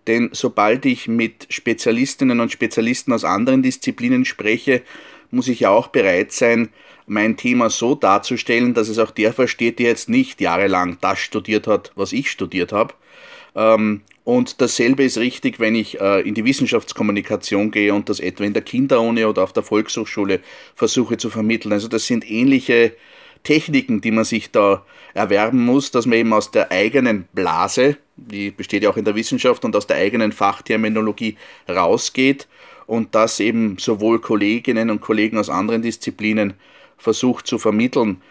Denn 0.07 0.29
sobald 0.33 0.85
ich 0.85 1.07
mit 1.07 1.47
Spezialistinnen 1.49 2.39
und 2.39 2.51
Spezialisten 2.51 3.11
aus 3.11 3.23
anderen 3.23 3.63
Disziplinen 3.63 4.25
spreche, 4.25 4.83
muss 5.31 5.47
ich 5.47 5.61
ja 5.61 5.69
auch 5.69 5.87
bereit 5.87 6.31
sein, 6.31 6.69
mein 7.07 7.37
Thema 7.37 7.69
so 7.69 7.95
darzustellen, 7.95 8.73
dass 8.73 8.87
es 8.87 8.99
auch 8.99 9.11
der 9.11 9.33
versteht, 9.33 9.79
der 9.79 9.87
jetzt 9.87 10.09
nicht 10.09 10.41
jahrelang 10.41 10.97
das 11.01 11.19
studiert 11.19 11.67
hat, 11.67 11.91
was 11.95 12.13
ich 12.13 12.31
studiert 12.31 12.71
habe. 12.71 12.93
Ähm, 13.55 14.01
und 14.23 14.59
dasselbe 14.59 15.03
ist 15.03 15.19
richtig, 15.19 15.59
wenn 15.59 15.75
ich 15.75 16.01
äh, 16.01 16.21
in 16.21 16.33
die 16.33 16.45
Wissenschaftskommunikation 16.45 17.69
gehe 17.69 17.93
und 17.93 18.09
das 18.09 18.19
etwa 18.19 18.43
in 18.43 18.53
der 18.53 18.63
Kinderuni 18.63 19.23
oder 19.23 19.43
auf 19.43 19.53
der 19.53 19.61
Volkshochschule 19.61 20.39
versuche 20.73 21.17
zu 21.17 21.29
vermitteln. 21.29 21.71
Also 21.71 21.87
das 21.87 22.07
sind 22.07 22.29
ähnliche 22.29 22.93
Techniken, 23.45 24.01
die 24.01 24.11
man 24.11 24.25
sich 24.25 24.51
da 24.51 24.83
erwerben 25.13 25.63
muss, 25.63 25.91
dass 25.91 26.05
man 26.05 26.17
eben 26.17 26.33
aus 26.33 26.51
der 26.51 26.71
eigenen 26.71 27.29
Blase, 27.31 27.97
die 28.17 28.51
besteht 28.51 28.83
ja 28.83 28.89
auch 28.89 28.97
in 28.97 29.05
der 29.05 29.15
Wissenschaft, 29.15 29.63
und 29.63 29.75
aus 29.75 29.87
der 29.87 29.95
eigenen 29.95 30.33
Fachterminologie 30.33 31.37
rausgeht 31.69 32.47
und 32.85 33.15
das 33.15 33.39
eben 33.39 33.77
sowohl 33.77 34.19
Kolleginnen 34.19 34.89
und 34.89 34.99
Kollegen 34.99 35.37
aus 35.37 35.49
anderen 35.49 35.81
Disziplinen 35.81 36.53
versucht 36.97 37.47
zu 37.47 37.57
vermitteln, 37.57 38.21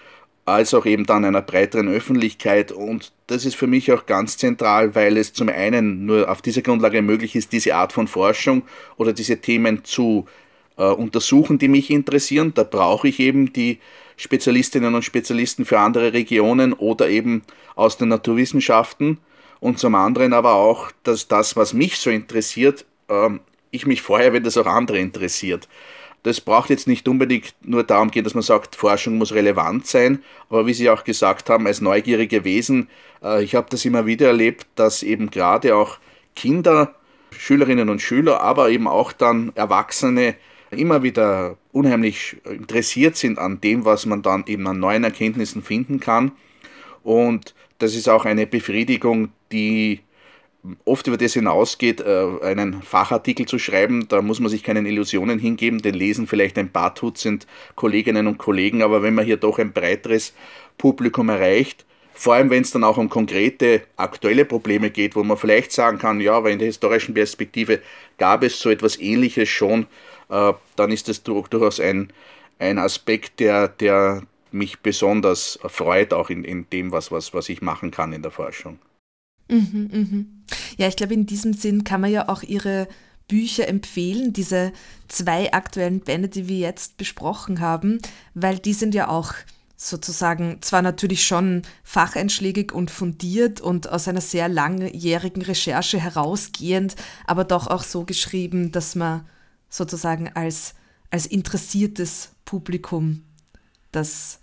als 0.44 0.74
auch 0.74 0.85
eben 0.85 1.07
dann 1.07 1.24
einer 1.24 1.42
breiteren 1.42 1.88
Öffentlichkeit. 1.88 2.70
Und 2.70 3.12
das 3.27 3.46
ist 3.46 3.57
für 3.57 3.66
mich 3.66 3.90
auch 3.92 4.07
ganz 4.07 4.37
zentral, 4.37 4.94
weil 4.94 5.16
es 5.16 5.33
zum 5.33 5.48
einen 5.48 6.05
nur 6.05 6.31
auf 6.31 6.42
dieser 6.42 6.62
Grundlage 6.62 7.00
möglich 7.00 7.35
ist, 7.35 7.53
diese 7.53 7.74
Art 7.74 7.92
von 7.92 8.09
Forschung 8.09 8.62
oder 8.96 9.12
diese 9.12 9.40
Themen 9.40 9.85
zu 9.85 10.27
äh, 10.77 10.85
untersuchen, 10.85 11.59
die 11.59 11.68
mich 11.68 11.90
interessieren. 11.90 12.53
Da 12.55 12.64
brauche 12.64 13.09
ich 13.09 13.20
eben 13.20 13.53
die 13.53 13.79
Spezialistinnen 14.16 14.94
und 14.94 15.05
Spezialisten 15.05 15.64
für 15.64 15.79
andere 15.79 16.12
Regionen 16.12 16.72
oder 16.72 17.09
eben 17.09 17.42
aus 17.74 17.98
den 17.98 18.09
Naturwissenschaften. 18.09 19.18
Und 19.61 19.79
zum 19.79 19.94
anderen 19.94 20.33
aber 20.33 20.55
auch, 20.55 20.92
dass 21.03 21.29
das, 21.29 21.57
was 21.57 21.72
mich 21.72 21.98
so 21.98 22.11
interessiert, 22.11 22.85
äh, 23.09 23.31
ich 23.70 23.87
mich 23.87 24.03
vorher, 24.03 24.33
wenn 24.33 24.44
das 24.44 24.57
auch 24.57 24.66
andere 24.66 24.98
interessiert 24.98 25.68
das 26.24 26.40
braucht 26.40 26.70
jetzt 26.70 26.88
nicht 26.88 27.07
unbedingt 27.07 27.55
nur 27.61 27.85
darum 27.85 28.11
gehen, 28.11 28.24
dass 28.24 28.35
man 28.35 28.42
sagt, 28.42 28.77
Forschung 28.77 29.18
muss 29.18 29.33
relevant 29.33 29.87
sein, 29.87 30.24
aber 30.48 30.66
wie 30.66 30.72
Sie 30.72 30.88
auch 30.88 31.05
gesagt 31.05 31.50
haben, 31.50 31.66
als 31.66 31.83
neugierige 31.83 32.44
Wesen, 32.44 32.88
äh, 33.22 33.44
ich 33.44 33.55
habe 33.55 33.66
das 33.70 33.85
immer 33.85 34.07
wieder 34.07 34.29
erlebt, 34.29 34.66
dass 34.74 35.03
eben 35.03 35.31
gerade 35.31 35.77
auch 35.77 35.98
Kinder, 36.35 36.94
Schülerinnen 37.31 37.90
und 37.90 38.00
Schüler, 38.00 38.40
aber 38.40 38.70
eben 38.70 38.88
auch 38.88 39.12
dann 39.12 39.53
Erwachsene 39.55 40.35
immer 40.76 41.02
wieder 41.02 41.56
unheimlich 41.72 42.37
interessiert 42.44 43.16
sind 43.16 43.38
an 43.38 43.60
dem, 43.60 43.84
was 43.84 44.06
man 44.06 44.22
dann 44.22 44.44
eben 44.46 44.66
an 44.66 44.78
neuen 44.78 45.04
Erkenntnissen 45.04 45.62
finden 45.62 46.00
kann. 46.00 46.32
Und 47.02 47.54
das 47.78 47.94
ist 47.94 48.08
auch 48.08 48.24
eine 48.24 48.46
Befriedigung, 48.46 49.28
die 49.52 50.00
oft 50.84 51.06
über 51.06 51.16
das 51.16 51.34
hinausgeht, 51.34 52.00
äh, 52.00 52.26
einen 52.42 52.82
Fachartikel 52.82 53.46
zu 53.46 53.58
schreiben, 53.58 54.08
da 54.08 54.22
muss 54.22 54.40
man 54.40 54.48
sich 54.48 54.62
keinen 54.62 54.87
Illusionen 54.87 55.38
hingeben, 55.38 55.82
den 55.82 55.94
lesen 55.94 56.26
vielleicht 56.26 56.56
ein 56.58 56.70
paar 56.70 56.94
Dutzend 56.94 57.46
Kolleginnen 57.74 58.26
und 58.26 58.38
Kollegen, 58.38 58.82
aber 58.82 59.02
wenn 59.02 59.14
man 59.14 59.26
hier 59.26 59.37
doch 59.37 59.58
ein 59.58 59.72
breiteres 59.72 60.32
Publikum 60.78 61.28
erreicht, 61.28 61.84
vor 62.14 62.34
allem 62.34 62.48
wenn 62.48 62.62
es 62.62 62.70
dann 62.70 62.84
auch 62.84 62.96
um 62.96 63.10
konkrete 63.10 63.82
aktuelle 63.96 64.44
Probleme 64.44 64.90
geht, 64.90 65.16
wo 65.16 65.24
man 65.24 65.37
vielleicht 65.37 65.72
sagen 65.72 65.98
kann, 65.98 66.20
ja, 66.20 66.32
aber 66.32 66.50
in 66.50 66.58
der 66.58 66.66
historischen 66.66 67.12
Perspektive 67.12 67.80
gab 68.18 68.42
es 68.44 68.60
so 68.60 68.70
etwas 68.70 68.98
Ähnliches 68.98 69.48
schon, 69.48 69.87
dann 70.76 70.90
ist 70.90 71.08
das 71.08 71.22
durchaus 71.22 71.80
ein, 71.80 72.12
ein 72.58 72.78
Aspekt, 72.78 73.40
der, 73.40 73.68
der 73.68 74.22
mich 74.50 74.80
besonders 74.80 75.58
freut, 75.66 76.12
auch 76.12 76.30
in, 76.30 76.44
in 76.44 76.68
dem, 76.70 76.92
was, 76.92 77.10
was, 77.10 77.34
was 77.34 77.48
ich 77.48 77.60
machen 77.60 77.90
kann 77.90 78.12
in 78.12 78.22
der 78.22 78.30
Forschung. 78.30 78.78
Mhm, 79.48 79.90
mhm. 79.92 80.44
Ja, 80.76 80.88
ich 80.88 80.96
glaube, 80.96 81.14
in 81.14 81.26
diesem 81.26 81.52
Sinn 81.52 81.84
kann 81.84 82.00
man 82.00 82.10
ja 82.10 82.28
auch 82.28 82.42
Ihre 82.42 82.88
Bücher 83.28 83.68
empfehlen, 83.68 84.32
diese 84.32 84.72
zwei 85.08 85.52
aktuellen 85.52 86.00
Bände, 86.00 86.28
die 86.28 86.48
wir 86.48 86.58
jetzt 86.58 86.96
besprochen 86.96 87.60
haben, 87.60 87.98
weil 88.34 88.58
die 88.58 88.74
sind 88.74 88.94
ja 88.94 89.08
auch 89.08 89.32
sozusagen 89.76 90.58
zwar 90.60 90.82
natürlich 90.82 91.26
schon 91.26 91.62
facheinschlägig 91.82 92.72
und 92.72 92.90
fundiert 92.90 93.60
und 93.60 93.88
aus 93.88 94.08
einer 94.08 94.20
sehr 94.20 94.48
langjährigen 94.48 95.42
Recherche 95.42 95.98
herausgehend, 95.98 96.96
aber 97.26 97.44
doch 97.44 97.66
auch 97.66 97.82
so 97.82 98.04
geschrieben, 98.04 98.72
dass 98.72 98.94
man 98.94 99.26
sozusagen 99.74 100.30
als, 100.34 100.74
als 101.10 101.26
interessiertes 101.26 102.30
Publikum 102.44 103.24
das 103.90 104.38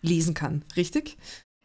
lesen 0.00 0.34
kann, 0.34 0.64
richtig? 0.76 1.16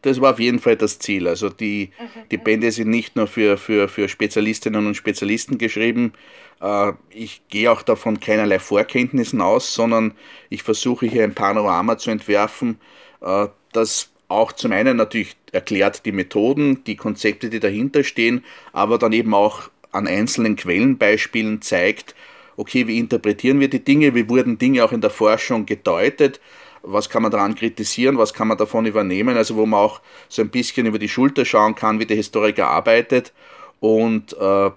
Das 0.02 0.22
war 0.22 0.34
auf 0.34 0.40
jeden 0.40 0.60
Fall 0.60 0.78
das 0.78 1.00
Ziel. 1.00 1.28
Also 1.28 1.50
die, 1.50 1.92
die 2.32 2.38
Bände 2.38 2.72
sind 2.72 2.90
nicht 2.90 3.16
nur 3.16 3.28
für, 3.28 3.58
für, 3.58 3.90
für 3.90 4.08
Spezialistinnen 4.08 4.86
und 4.86 4.96
Spezialisten 4.96 5.58
geschrieben. 5.58 6.14
Äh, 6.62 6.94
ich 7.10 7.42
gehe 7.50 7.72
auch 7.72 7.82
davon 7.82 8.20
keinerlei 8.20 8.60
Vorkenntnissen 8.60 9.42
aus, 9.42 9.74
sondern 9.74 10.14
ich 10.50 10.64
versuche 10.64 11.06
hier 11.06 11.24
ein 11.24 11.36
Panorama 11.36 11.98
zu 11.98 12.12
entwerfen, 12.12 12.80
äh, 13.22 13.48
das 13.74 14.10
auch 14.30 14.52
zum 14.52 14.72
einen 14.72 14.98
natürlich 14.98 15.36
erklärt 15.52 16.06
die 16.06 16.12
Methoden, 16.12 16.84
die 16.84 16.96
Konzepte, 16.96 17.50
die 17.50 17.60
dahinter 17.60 18.04
stehen, 18.04 18.46
aber 18.72 18.98
dann 18.98 19.12
eben 19.12 19.34
auch 19.34 19.70
an 19.92 20.08
einzelnen 20.08 20.56
Quellenbeispielen 20.56 21.62
zeigt, 21.62 22.16
okay, 22.60 22.88
wie 22.88 23.00
interpretieren 23.00 23.60
wir 23.60 23.70
die 23.70 23.84
Dinge, 23.84 24.14
wie 24.16 24.28
wurden 24.28 24.58
Dinge 24.58 24.84
auch 24.84 24.92
in 24.92 25.02
der 25.02 25.10
Forschung 25.10 25.66
gedeutet, 25.66 26.42
was 26.82 27.10
kann 27.10 27.24
man 27.24 27.32
daran 27.32 27.56
kritisieren, 27.56 28.18
was 28.18 28.34
kann 28.34 28.50
man 28.50 28.58
davon 28.58 28.86
übernehmen, 28.86 29.38
also 29.38 29.56
wo 29.56 29.66
man 29.66 29.80
auch 29.80 30.02
so 30.28 30.42
ein 30.42 30.50
bisschen 30.50 30.86
über 30.86 31.00
die 31.00 31.10
Schulter 31.10 31.46
schauen 31.46 31.76
kann, 31.76 32.00
wie 32.00 32.06
der 32.06 32.18
Historiker 32.18 32.68
arbeitet. 32.68 33.34
Und 33.80 34.34
äh, 34.34 34.72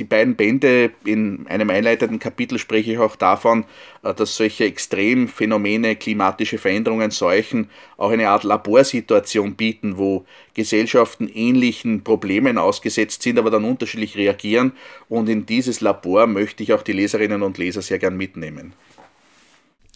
die 0.00 0.04
beiden 0.04 0.34
Bände, 0.34 0.90
in 1.04 1.46
einem 1.46 1.70
einleitenden 1.70 2.18
Kapitel 2.18 2.58
spreche 2.58 2.92
ich 2.92 2.98
auch 2.98 3.16
davon, 3.16 3.64
äh, 4.02 4.14
dass 4.14 4.36
solche 4.36 4.64
Extremphänomene, 4.64 5.94
klimatische 5.94 6.58
Veränderungen, 6.58 7.10
Seuchen 7.10 7.68
auch 7.98 8.10
eine 8.10 8.30
Art 8.30 8.42
Laborsituation 8.42 9.54
bieten, 9.54 9.98
wo 9.98 10.24
Gesellschaften 10.54 11.28
ähnlichen 11.28 12.02
Problemen 12.02 12.58
ausgesetzt 12.58 13.22
sind, 13.22 13.38
aber 13.38 13.50
dann 13.50 13.64
unterschiedlich 13.64 14.16
reagieren. 14.16 14.72
Und 15.08 15.28
in 15.28 15.46
dieses 15.46 15.80
Labor 15.82 16.26
möchte 16.26 16.62
ich 16.62 16.72
auch 16.72 16.82
die 16.82 16.92
Leserinnen 16.92 17.42
und 17.42 17.58
Leser 17.58 17.82
sehr 17.82 17.98
gern 17.98 18.16
mitnehmen. 18.16 18.72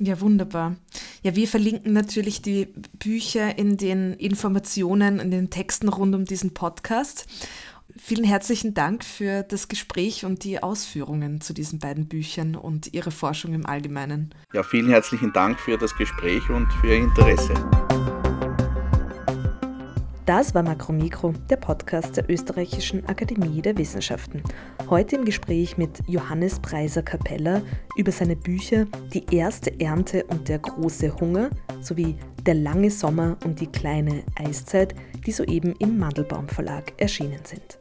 Ja, 0.00 0.20
wunderbar. 0.20 0.74
Ja, 1.22 1.36
wir 1.36 1.46
verlinken 1.46 1.92
natürlich 1.92 2.42
die 2.42 2.66
Bücher 2.98 3.56
in 3.56 3.76
den 3.76 4.14
Informationen, 4.14 5.20
in 5.20 5.30
den 5.30 5.50
Texten 5.50 5.88
rund 5.88 6.14
um 6.14 6.24
diesen 6.24 6.52
Podcast. 6.52 7.26
Vielen 7.96 8.24
herzlichen 8.24 8.74
Dank 8.74 9.04
für 9.04 9.42
das 9.42 9.68
Gespräch 9.68 10.24
und 10.24 10.42
die 10.44 10.62
Ausführungen 10.62 11.40
zu 11.40 11.52
diesen 11.52 11.78
beiden 11.78 12.08
Büchern 12.08 12.56
und 12.56 12.92
Ihre 12.92 13.10
Forschung 13.10 13.54
im 13.54 13.66
Allgemeinen. 13.66 14.34
Ja, 14.52 14.62
vielen 14.62 14.88
herzlichen 14.88 15.32
Dank 15.32 15.60
für 15.60 15.78
das 15.78 15.94
Gespräch 15.96 16.48
und 16.50 16.72
für 16.72 16.88
Ihr 16.88 16.96
Interesse. 16.96 17.54
Das 20.26 20.54
war 20.54 20.62
Makromikro, 20.62 21.34
der 21.50 21.56
Podcast 21.56 22.16
der 22.16 22.30
Österreichischen 22.30 23.04
Akademie 23.06 23.60
der 23.60 23.76
Wissenschaften. 23.76 24.42
Heute 24.88 25.16
im 25.16 25.26
Gespräch 25.26 25.76
mit 25.76 26.00
Johannes 26.06 26.60
Preiser 26.60 27.02
Capella 27.02 27.60
über 27.98 28.10
seine 28.10 28.34
Bücher 28.34 28.86
Die 29.12 29.26
erste 29.36 29.78
Ernte 29.78 30.24
und 30.24 30.48
der 30.48 30.60
große 30.60 31.14
Hunger 31.20 31.50
sowie 31.82 32.16
Der 32.46 32.54
lange 32.54 32.90
Sommer 32.90 33.36
und 33.44 33.60
die 33.60 33.66
kleine 33.66 34.22
Eiszeit, 34.36 34.94
die 35.26 35.32
soeben 35.32 35.74
im 35.78 35.98
Mandelbaum 35.98 36.48
Verlag 36.48 36.94
erschienen 36.96 37.40
sind. 37.44 37.78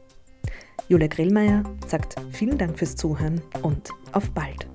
Julia 0.88 1.08
Grillmeier 1.08 1.62
sagt 1.86 2.16
vielen 2.30 2.58
Dank 2.58 2.78
fürs 2.78 2.94
Zuhören 2.94 3.40
und 3.62 3.88
auf 4.12 4.30
bald. 4.32 4.66